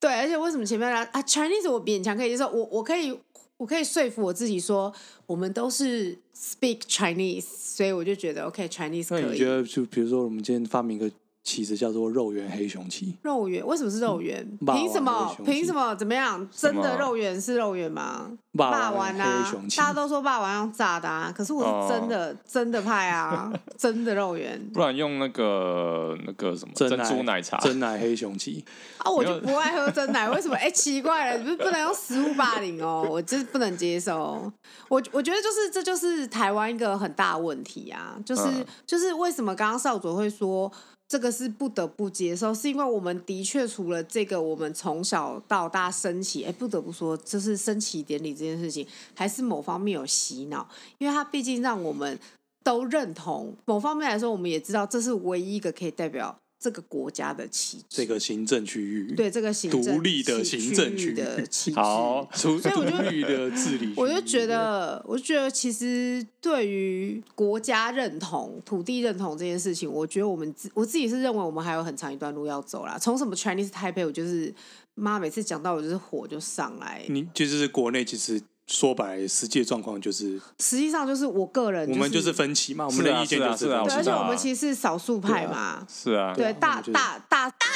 [0.01, 3.17] 对，而且为什么前面来啊？Chinese 我勉强可以接受，我我可以
[3.57, 4.91] 我可以说服我自己说，
[5.27, 9.05] 我们都是 speak Chinese，所以我就觉得 OK, 可以。
[9.09, 11.09] 那你觉得就比如说我们今天发明一个？
[11.43, 13.17] 旗子叫做肉圆黑熊旗。
[13.23, 14.45] 肉圆为什么是肉圆？
[14.65, 15.35] 凭什么？
[15.43, 15.95] 凭什么？
[15.95, 16.47] 怎么样？
[16.51, 18.31] 真的肉圆是肉圆吗？
[18.57, 19.49] 霸王啊！
[19.77, 24.61] 大家都说霸王用炸的啊，可是我是真的真的派啊，真的肉圆。
[24.73, 27.57] 不然用那个那个什么珍珠奶茶？
[27.59, 28.63] 珍奶黑熊旗
[28.97, 29.09] 啊！
[29.09, 30.55] 我就不爱喝真奶，为什么？
[30.57, 34.51] 哎，奇怪了，不是不能用食物霸凌哦，我就是不能接受。
[34.89, 38.43] 我我觉得就是这就是台湾一个很大的问题啊，就是
[38.85, 40.71] 就是为什么刚刚少佐会说。
[41.11, 50.65] 这个是不得不接受，是因为我们的确除了这个，我们从小到大升旗，哎，不得不说，就是升旗典礼这件事情，还是某方面有洗脑，
[50.99, 52.17] 因为它毕竟让我们
[52.63, 53.53] 都认同。
[53.65, 72.95] 某方面来说，我们也知道这是唯一一个可以代表这个国家的旗帜，这个行政区域，对这个行政独立的行政区域的旗帜，好，所以我就的治理，我就觉得，我就觉得其实对于国家认同、土地认同这件事情，我觉得我们自我自己是认为我们还有很长一段路要走啦。
[72.99, 74.53] 从什么 Chinese Taipei，我就是
[74.93, 77.03] 妈每次讲到我就是火就上来。
[77.09, 78.39] 你就是国内其实。
[78.71, 87.67] 说白了，实际状况就是，实际上就是我个人、就是，我们就是分歧嘛，我们的意见就是，对，而且我们其实是少数派嘛，是啊，对，大大大大大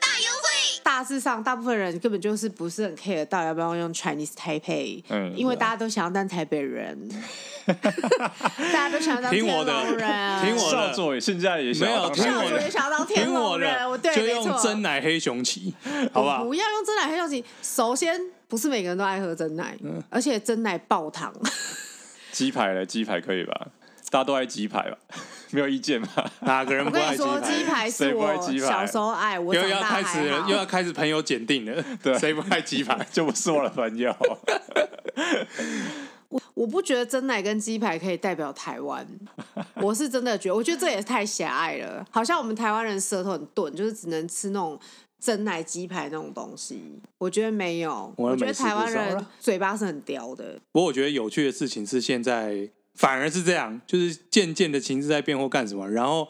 [0.00, 6.96] 大优惠，大致上大部分人根本就是不是很 care 到要不要用 Chinese Taipei，嗯，因为大家都想要当台北人，
[7.66, 15.74] 大家都想要当天龙人，听我的，少佐现在也没有，听我的，也想要当天龙人，我对，就用真奶黑熊旗，
[16.12, 16.44] 好不好？
[16.44, 18.20] 不要用真奶黑熊旗，首先。
[18.50, 21.32] 不是每个人都爱喝真奶，嗯、而且真奶爆糖。
[22.32, 23.68] 鸡排嘞，鸡排可以吧？
[24.10, 24.98] 大家都爱鸡排吧？
[25.52, 26.30] 没有意见吧？
[26.40, 27.40] 哪个人不爱鸡排？
[27.40, 31.82] 鸡排是我小时候爱，我又要开始又要开始朋友检定了。
[32.02, 34.14] 对，谁不爱鸡排 就不是我的朋友。
[36.30, 39.06] 我我不觉得真奶跟鸡排可以代表台湾，
[39.82, 42.04] 我是真的觉得，我觉得这也太狭隘了。
[42.10, 44.80] 好像我们台湾人舌头很钝，就是只能吃那种。
[45.22, 48.10] 真奶鸡排那种东西，我觉得没有。
[48.16, 50.58] 我觉得台湾人嘴巴是很刁的。
[50.72, 56.26] 不过我觉得有趣的事情是，现在反而是这样，就是渐渐的情势在变或干什么，然后。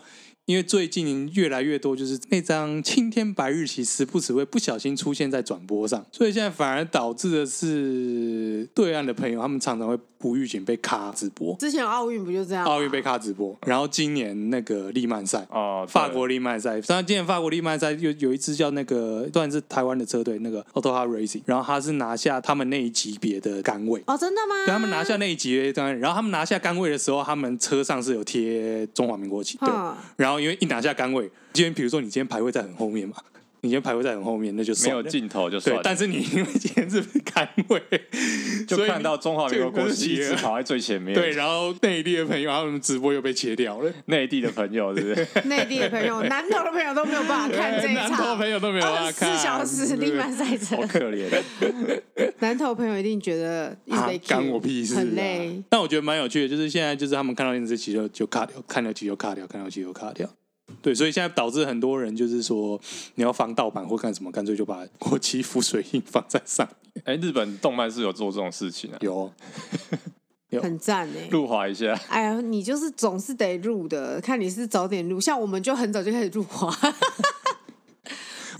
[0.51, 11.55] 因为最近越来越多，就是那张青天白日旗时不时会不小心出现在转播上，所以现在反而导致的是对岸的朋友他们常常会不预警被卡直播。
[11.61, 12.65] 之前奥运不就这样？
[12.65, 24.67] 奥运被卡直播，然后今年那个利曼赛哦，法国利曼赛，当然今年法国利曼赛有有一支叫那个，算是台湾的车队那个 Autohot Racing，然后他是拿下他们那一级别的杆位哦，真的吗？
[24.67, 29.69] 对，他们拿下那一级别的杆位，然后他们拿下杆位的时候，他们车上是有贴中华民国旗，对，
[30.17, 30.40] 然后。
[30.41, 33.17] 因为一拿下杆位，今天比如说你今天排位在很后面嘛，
[33.63, 35.83] 你今天排位在很后面，那就没有镜头就算了。
[35.83, 37.83] 对，但是你因为今天是杆位，
[38.67, 41.15] 就看到中华民国国旗一直跑在最前面。
[41.15, 43.93] 对，然后内地的朋友他们直播又被切掉了。
[44.07, 45.29] 内地的朋友是不是？
[45.47, 48.11] 内地的朋友，南投的朋友都没有办法看这一场。
[48.11, 49.37] 南投朋友都没有办法看。
[49.37, 51.29] 四小时利曼赛车，好可怜。
[52.41, 55.63] 南投朋友一定觉得啊，干我屁事，很累。
[55.69, 60.27] 但我觉得蛮有趣的，就是现在就是他们看到电视机就就卡掉，看到机就卡掉，看到机就卡掉。
[60.83, 62.81] 对，所以现在导致很多人就是说，
[63.15, 67.03] 你要防盗版或干什么，干脆就把国旗浮水印放在上面。
[67.05, 68.99] 哎，日本动漫是有做这种事情啊？
[69.01, 69.33] 有，
[70.51, 71.99] 有很赞哎，入华一下。
[72.09, 76.71] 哎呀，你就是总是得入的，看你是早点入，像我们就很早就开始入华。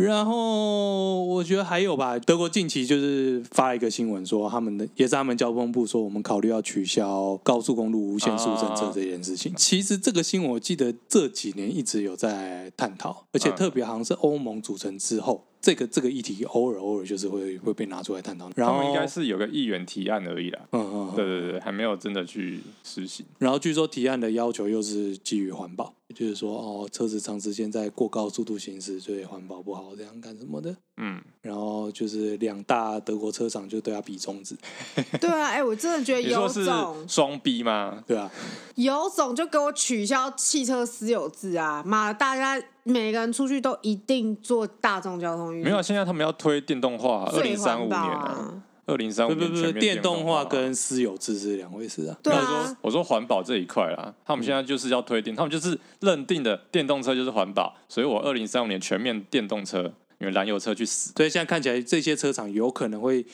[0.05, 9.53] 然后我觉得还有吧，德国近期就是发了一个新闻说，他们的也是他们交通部说，我们考虑要取消高速公路无限速政策这件事情。
[9.55, 15.45] 其实这个新闻我记得这几年一直有在探讨，而且特别好像是欧盟组成之后。
[15.61, 20.61] 这个这个议题偶尔偶尔就是会会被拿出来探讨，然后应该是有个议员提案而已啦。
[20.73, 23.27] 嗯嗯，对对对，还没有真的去实行。
[23.39, 30.75] 然后据说提案的要求又是基于环保，就是说哦，车子长时间在过高速度行驶，所以环保不好，这样干什么的？
[30.97, 31.21] 嗯。
[31.43, 34.55] 然后就是两大德国车厂就对他比中指。
[35.21, 38.03] 对啊，哎，我真的觉得有种双逼吗？
[38.07, 38.31] 对啊，
[38.77, 41.83] 有种就给我取消汽车私有制啊！
[41.85, 42.63] 妈，大家。
[42.91, 45.65] 每个人出去都一定坐大众交通运输。
[45.65, 49.61] 没有，现在他们要推电动化，二零三五年啊，二零三五电动化。
[49.61, 52.17] 不不不，电动化跟私有制是两回事啊。
[52.23, 52.41] 对啊。
[52.41, 59.83] 我说我说环保这一块啦，他们现在就是要推电，他们就是认定的电动车就是环保，所以我二零三五年全面电动车，
[60.19, 61.13] 因为燃油车去死。
[61.17, 63.25] 所以现在看起来这些车厂有可能会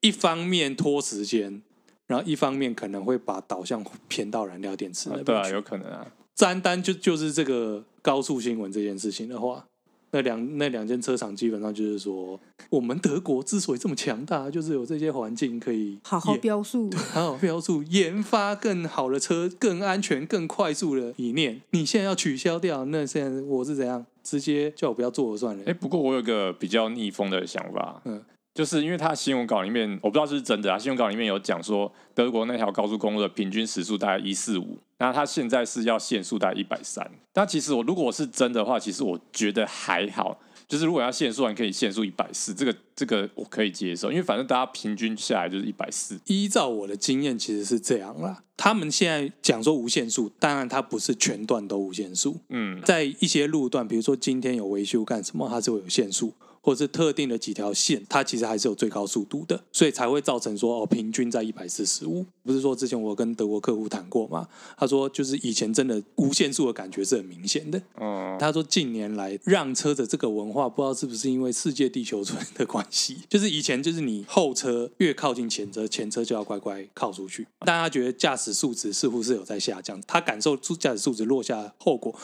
[0.00, 1.62] 一方面拖时间，
[2.06, 5.10] 然后一方面可能会把导向偏到燃料电池。
[5.10, 6.06] 啊对啊，有可能啊。
[6.36, 9.64] 单单就就是这个高速新闻这件事情的话，
[10.10, 12.38] 那两那两间车厂基本上就是说，
[12.70, 21.60] 我们德国之所以这么强大，就是有这些环境可以好好标速，好好标速，研发更好的车，更安全、更快速的理念。
[21.70, 24.04] 你现在要取消掉，那现在我是怎样？
[24.22, 25.62] 直接叫我不要做了算了。
[25.66, 28.22] 哎，不过我有个比较逆风的想法，嗯。
[28.54, 30.78] 就是因为他新闻稿里面，我不知道是不是真的啊。
[30.78, 37.10] 新闻稿里面有讲说，德国那条高速公路的平均时速大概一四五，那他现在是要限速大概一百三。
[37.32, 40.40] 但其实我如果是真的话，其实我觉得还好。
[40.66, 46.18] 就是如果要限速，还可以限速一百四，这个这个我可以接受，因为反正大家平均下来就是一百四。
[46.24, 48.42] 依照我的经验，其实是这样啦。
[48.56, 52.38] 他们现在讲说无限速，当然它不是全段都无限速。
[52.48, 56.32] 嗯，在一些路段，比如说今天有维修干什么，它是会有限速。
[56.64, 62.24] 或者是特定的几条线，它其实还是有最高速度的，所以才会造成说哦，平均在一百四十五。
[62.42, 64.48] 不是说之前我跟德国客户谈过吗？
[64.78, 67.80] 他说就是以前真的无限速的感觉是很明显的。
[68.00, 77.46] 嗯，他说近年来让车的这个文化，不知道是不是因为世界地球村的关系，就是以前就是你后车越靠近前车，前车就要乖乖靠出去。
[77.60, 82.14] 大家觉得驾驶素质似乎是有在下降，他感受出驾驶素质落下后果，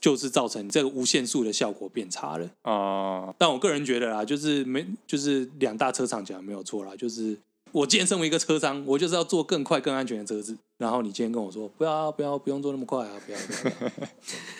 [0.00, 2.50] 就是造成这个无限速的效果变差了。
[2.62, 7.36] 啊，但我个人觉得啦，就是没就是两大车厂讲没有错啦，就是。
[7.72, 10.56] 我既然身为一个车商，我就是要做更快、更安全的车子。
[10.80, 13.12] 然后你今天跟我说，不要、不要、不用做那么快啊！
[13.26, 13.90] 不要，不要，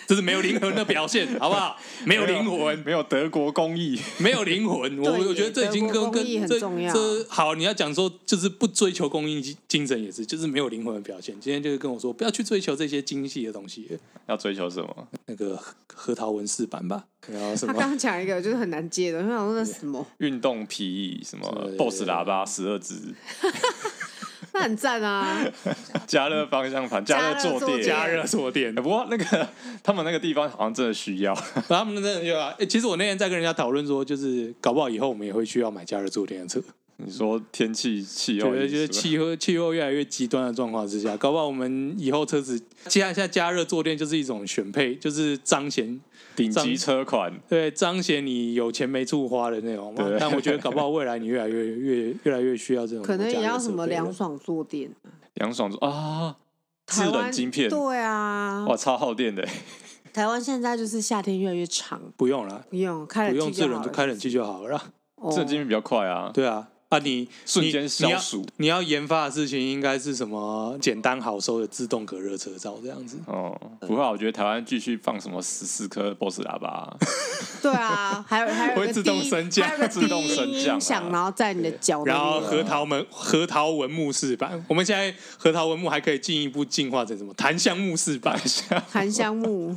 [0.07, 1.75] 这是没有灵魂的表现，好不好？
[2.05, 4.99] 没有灵魂，没有德国工艺，没有灵魂。
[4.99, 11.35] 我我觉得这已经跟跟这这好，你要讲说就是不追求工艺精神也是，就是没有灵魂的表现。
[11.41, 13.89] 今天就是跟我说，不要去追求这些精细的东西，
[14.27, 15.07] 要追求什么？
[15.25, 15.59] 那个
[15.91, 17.03] 核桃纹饰板吧。
[17.27, 17.73] 然后什么？
[17.73, 20.05] 他刚刚讲一个就是很难接的，我想说那什么？
[20.19, 21.47] 运动皮椅什么
[21.79, 22.93] ？BOSS 喇叭十二支。
[24.53, 25.45] 那很赞啊！
[26.05, 28.75] 加热方向盘，加热坐垫，加热坐垫。
[28.75, 29.47] 不过那个
[29.81, 31.33] 他们那个地方好像真的需要，
[31.69, 32.53] 他们真的有啊。
[32.69, 36.61] 其实我那天在跟人家讨论说，就是搞不好以后我们也会需要买加热坐垫的车。
[37.03, 45.99] 你说天气气候，就是气候气候越来越极端的状况之下，搞不好我们以后车子加一下加热坐垫就是一种选配，就是彰显。
[46.35, 49.93] 顶级车款，对，彰显你有钱没处花的那种。
[49.95, 53.03] 对但我觉得搞不好未来你越来越越越来越需要这种。
[53.05, 54.89] 可能也要什么凉爽坐垫。
[55.35, 56.35] 凉爽坐啊，
[56.87, 57.69] 制冷晶片。
[57.69, 59.47] 对啊，哇，超耗电的。
[60.13, 62.01] 台湾现在就是夏天越来越长。
[62.17, 64.77] 不用了，不用开冷气，不用制冷就开冷气就好了。
[65.31, 66.31] 制冷晶片比较快啊。
[66.33, 66.67] 对啊。
[66.91, 70.77] 啊，你瞬间消暑，你要研发的事情应该是什么？
[70.81, 73.17] 简单好收的自动隔热车罩这样子。
[73.27, 76.93] 哦，不会，我觉得台湾继续放什么十四颗 BOSS 喇叭。
[77.63, 82.03] 对啊，还有还有会自动升降，自动升降，然后在你的脚。
[82.03, 87.33] 然后核桃门核桃纹木饰板，我们现在核桃纹木还可以进一步进化成什么？
[87.35, 88.37] 檀香木饰板，
[88.91, 89.73] 檀香木。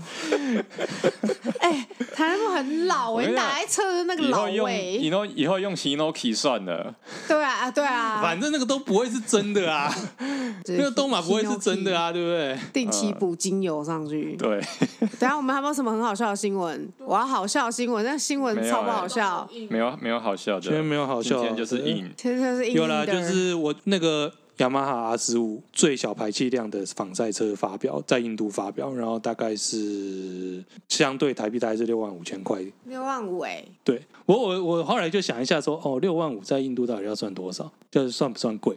[1.61, 4.99] 哎，檀香木很老哎，你哪来车的那个老味？
[5.01, 6.93] 以后以后用 Hinoki 算了。
[7.29, 9.93] 对啊，对啊，反正那个都不会是真的啊，
[10.69, 12.59] 那个东马不会是真的啊，对不对？
[12.73, 14.37] 定期补精油上去。
[14.37, 14.61] 对。
[15.21, 16.89] 等下我们还有没有什么很好笑的新闻？
[16.99, 19.49] 我要好笑的新闻，那新闻超不好笑。
[19.69, 20.61] 没有，没有好笑的。
[20.61, 22.11] 今天没有好笑，今天就是硬。
[22.17, 22.75] 今天就是硬。
[22.75, 24.33] 有啦，就是我那个。
[24.59, 32.65] 雅马哈 R 十五最小排气量的仿赛车发表在印度发表，然后大概是相对台币大概是六万五千块。
[32.85, 33.65] 六万五哎。
[33.83, 37.69] 对，我我我后来就想一下说，哦，六万五在印度到底要算多少？
[37.91, 38.77] 就是算不算贵？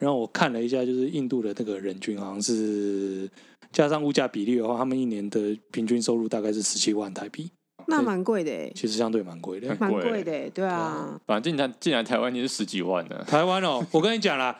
[0.00, 3.30] 然后我看了一下，就是印度的那个人均好像是
[3.70, 7.48] 加上物价比例的话，他们一年的平均收入大概是十七万台币。
[7.86, 8.72] 那蛮贵的哎。
[8.74, 9.76] 其实相对蛮贵的。
[9.78, 11.20] 蛮贵的，对啊。
[11.28, 13.22] 反正进来进来台湾你是十几万的。
[13.22, 14.58] 台湾哦，我跟你讲啦。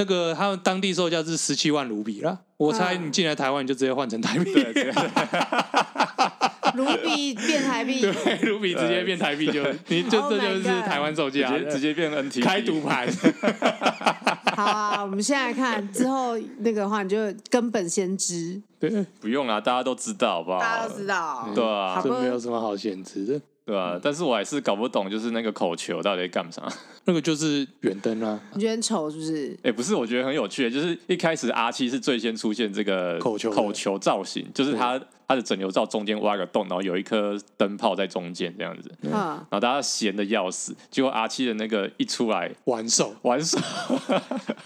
[0.00, 4.50] 那个他们当地售价是十七万卢比啦，我猜你进来台湾你就直接换成台币，
[6.74, 13.06] 卢比变台币，对，卢比直接变台币就，你就这就是台湾售价，直接变 NT，开赌盘。
[14.56, 17.18] 好啊，我们现在看之后那个话，你就
[17.50, 20.60] 根本先知，对，不用啊，大家都知道，好不好？
[20.60, 23.38] 大家都知道，对啊，这没有什么好先知的。
[23.70, 26.62] 对啊，但是我还是搞不懂，就是那个口球到底在干啥？
[27.06, 29.56] 那个就是远灯啊，你觉得很丑是不是？
[29.62, 43.14] 哎，不是，我觉得很有趣，就是一开始阿七是最先出现这个口球口球造型，就是它它的整流罩中间挖个洞，然后有一颗灯泡在中间这样子，然后大家闲的要死，结果阿七的那个一出来玩手。
[43.22, 43.56] 玩手，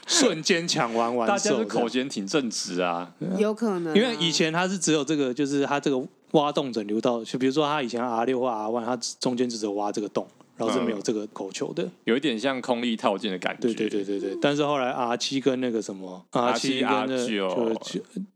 [0.06, 6.02] 瞬间抢完玩手，大家的口弦挺正直啊，有可能，因为以前它是只有这个，就是它这个。
[6.34, 10.26] 挖洞整流道，就比如说他以前 R 六或 R one，它中间只有挖这个洞，
[10.56, 13.62] 然后是没有这个口球的，有一点像空力套件的感觉。
[13.62, 14.38] 对对对对对。
[14.40, 17.72] 但是后来 R 七跟那个什么 R 七跟 R 九，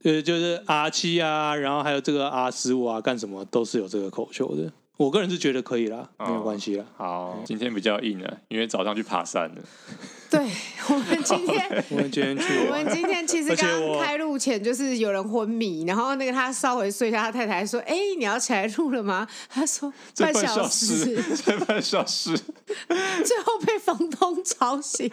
[0.03, 4.73] 呃，就是 R 七啊，然后还有这个 R 十五啊，干什么都是有这个口球的。
[4.99, 6.85] 我个人是觉得可以啦，没有关系啦。
[6.97, 9.63] 好，今天比较硬了，因为早上去爬山了。
[10.29, 10.41] 对，
[10.91, 21.23] 我们今天， 我们今天去，我们今天其实刚刚开录前就是有人昏迷，然后那个他稍微睡一下，他太太说：“哎，你要起来录了吗？” 他说：“半小时，
[21.67, 22.37] 半小时。”
[23.25, 25.09] 最后被房东吵醒。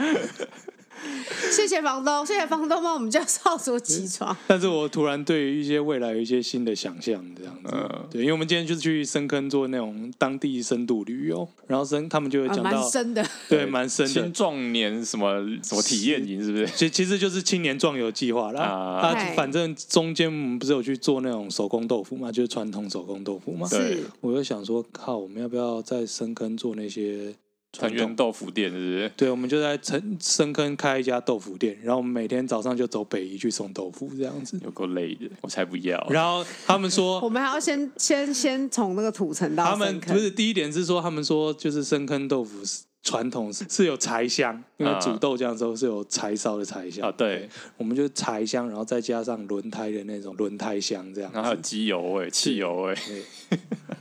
[1.52, 4.36] 谢谢房东，谢谢房东帮我们叫少佐起床。
[4.48, 7.72] 但是我突然对于一些未来有一些新的想象，这样子。
[7.72, 16.68] 嗯、对，因为我们今天就是去深坑做那种当地深度旅游，然后深他们就会讲到、啊、深的， 对，蛮深的青壮年什么什么体验营，是不是？
[16.68, 18.62] 其其实就是青年壮游计划啦。
[18.62, 23.68] 啊，啊反正中间我们不是有去做那种手工豆腐嘛，就是传统手工豆腐嘛。
[23.70, 27.36] 对，我就想说，靠，我们要不要在深坑做那些？
[27.78, 29.11] 成渊豆腐店是不是？
[29.17, 34.59] 对，我们就在深深坑开一家豆腐店，然后我们每天早上就走北宜去送豆腐，这样子。
[34.63, 36.05] 有够累的，我才不要。
[36.09, 39.80] 然后他们说， 我们还要先先先从那个土城到深坑。
[39.80, 42.59] 他们不是第一点是说，他们说就是深坑豆腐
[43.03, 47.11] 传统是是有柴香，因为煮豆浆的时候是有柴烧的柴香啊。
[47.15, 47.47] 对，
[47.78, 51.32] 我们就柴香，然后再加上轮胎的那种轮胎香，这样。
[51.32, 52.97] 然后还有机油味、汽油味，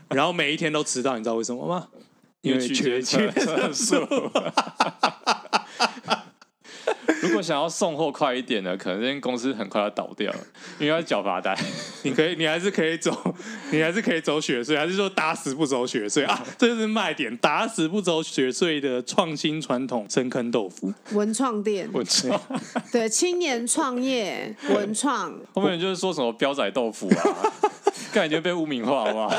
[0.08, 1.88] 然后每一天都迟到，你知道为什么吗？
[2.44, 4.06] 因为缺厕所。
[7.22, 10.38] 如果想要送货快一点呢，可能这间公司很快要倒掉了，
[10.78, 11.56] 因为要缴罚单。
[12.02, 13.34] 你可以，你还是可以走，
[13.70, 16.44] 你还是可以走雪税，还是说打死不走雪税啊？
[16.58, 21.88] 这就是卖点，打死不走雪税的创新传统深坑豆腐文创店。
[21.92, 22.40] 文创
[22.92, 27.52] 对青年创业文创，后面就是说什么标仔豆腐啊，
[28.12, 29.34] 感觉被污名化，好不好？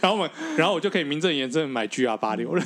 [0.00, 2.62] 然后我们，然后我就可以名正言顺买 GR 八六了。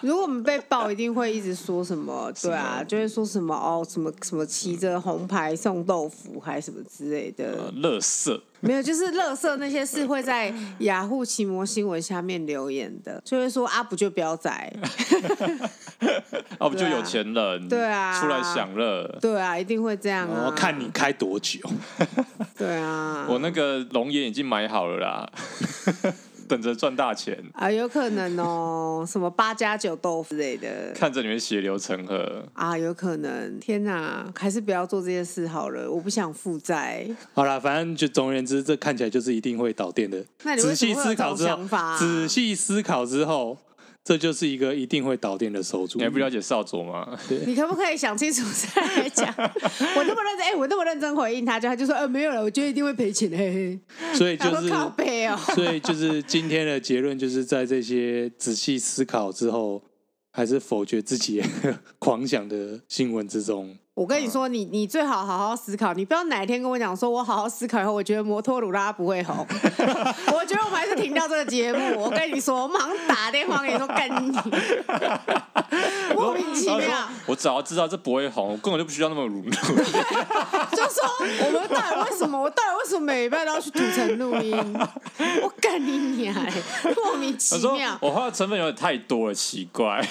[0.06, 2.32] 如果我们被爆，一定会一直说什么？
[2.42, 7.70] 对啊，就会说什么哦，什么什么骑着红牌送豆腐，还是什么之类的。
[7.72, 14.50] 垃圾 没有，就是垃圾那些是会在雅虎奇摩新闻下面留言的，就会说啊，不就飙仔，
[16.58, 20.44] 啊不就有钱人，对啊，出来享乐，对啊，一定会这样啊。
[20.46, 21.58] 我看你开多久？
[22.58, 25.32] 对啊，我那个龙眼已经买好了啦。
[26.50, 33.60] 等着赚大钱啊，有可能哦， 什么八加九豆腐之类的，看着你们血流成河啊，有可能。
[33.60, 37.06] 天哪，还是不要做这件事好了，我不想负债。
[37.32, 40.24] 好了，反正就总而言之，这看起来就是一定会倒店的。
[40.42, 41.58] 那你仔细思考之后，
[41.96, 43.56] 仔细思考之后。
[44.02, 45.98] 这就是一个一定会导电的手足。
[45.98, 47.06] 你还不了解少佐吗？
[47.46, 48.42] 你可不可以想清楚
[48.74, 49.26] 再来讲？
[49.36, 53.80] 我那么认真，哎、欸，我那么认真回应他，就他就说，呃，没有了，我觉得一定会赔钱，嘿嘿。
[54.14, 55.36] 所以就是靠背哦。
[55.54, 59.82] 所以就是今天的结论，就是在这些仔细思考之后，
[60.32, 61.42] 还是否决自己
[61.98, 63.76] 狂想的新闻之中。
[64.00, 69.46] 我跟你说，你你最好好好思考，你不要哪一天跟我讲说，我好好思考以后，我觉得摩托鲁拉不会红。
[70.32, 72.00] 我觉得我们还是停掉这个节目。
[72.00, 74.32] 我跟你说，我马上打电话给你说干你，
[76.16, 77.06] 莫名其妙。
[77.26, 79.50] 我只要知道这不会红，我根本就不需要那么努力。
[80.72, 81.04] 就说
[81.44, 82.40] 我们到底为什么？
[82.40, 84.56] 我到底为什么每礼拜都要去土城录音？
[85.42, 86.34] 我干你娘！
[86.96, 87.98] 莫名其妙。
[88.00, 90.02] 我花的成本有点太多了，奇怪。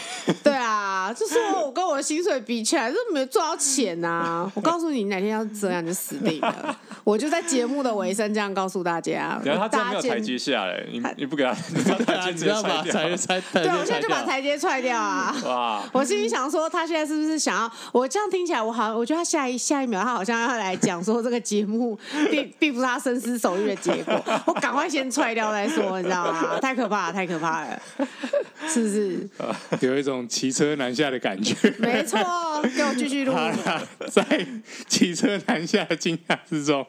[0.43, 3.78] 对啊，就是我跟我的薪水比起来，就没有赚到钱。
[3.79, 4.51] 钱呐、啊！
[4.55, 6.77] 我告诉你，哪天要这样就死定了。
[7.03, 9.39] 我就在节目的尾声这样告诉大家。
[9.43, 12.93] 然后他没有台阶下来，你你不给他， 你把台阶踹掉。
[13.53, 15.35] 对，我现在就把台阶踹掉啊！
[15.45, 15.83] 哇！
[15.93, 17.71] 我心里想说，他现在是不是想要？
[17.91, 21.97] 我这样听起来，我好像我觉得他下一下一秒，他好像要来讲说这个节目
[22.29, 24.21] 并 并不是他深思熟虑的结果。
[24.45, 26.59] 我赶快先踹掉再说，你知道吗？
[26.59, 27.81] 太可怕了，太可怕了，
[28.67, 29.29] 是不是？
[29.81, 31.55] 有一种骑车南下的感觉。
[31.79, 32.19] 没错，
[32.75, 33.33] 给我继续录。
[34.09, 34.47] 在
[34.87, 36.87] 骑车南下的惊讶之中，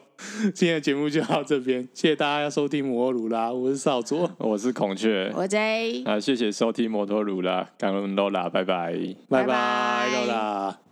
[0.55, 8.61] 今天的节目就到这边，谢谢大家收听摩托鲁拉，我是少佐，我是孔雀，我 J，啊，谢谢收听摩托鲁拉，感恩罗拉，拜。
[8.61, 8.95] 拜，
[9.27, 10.90] 拜拜，罗拉。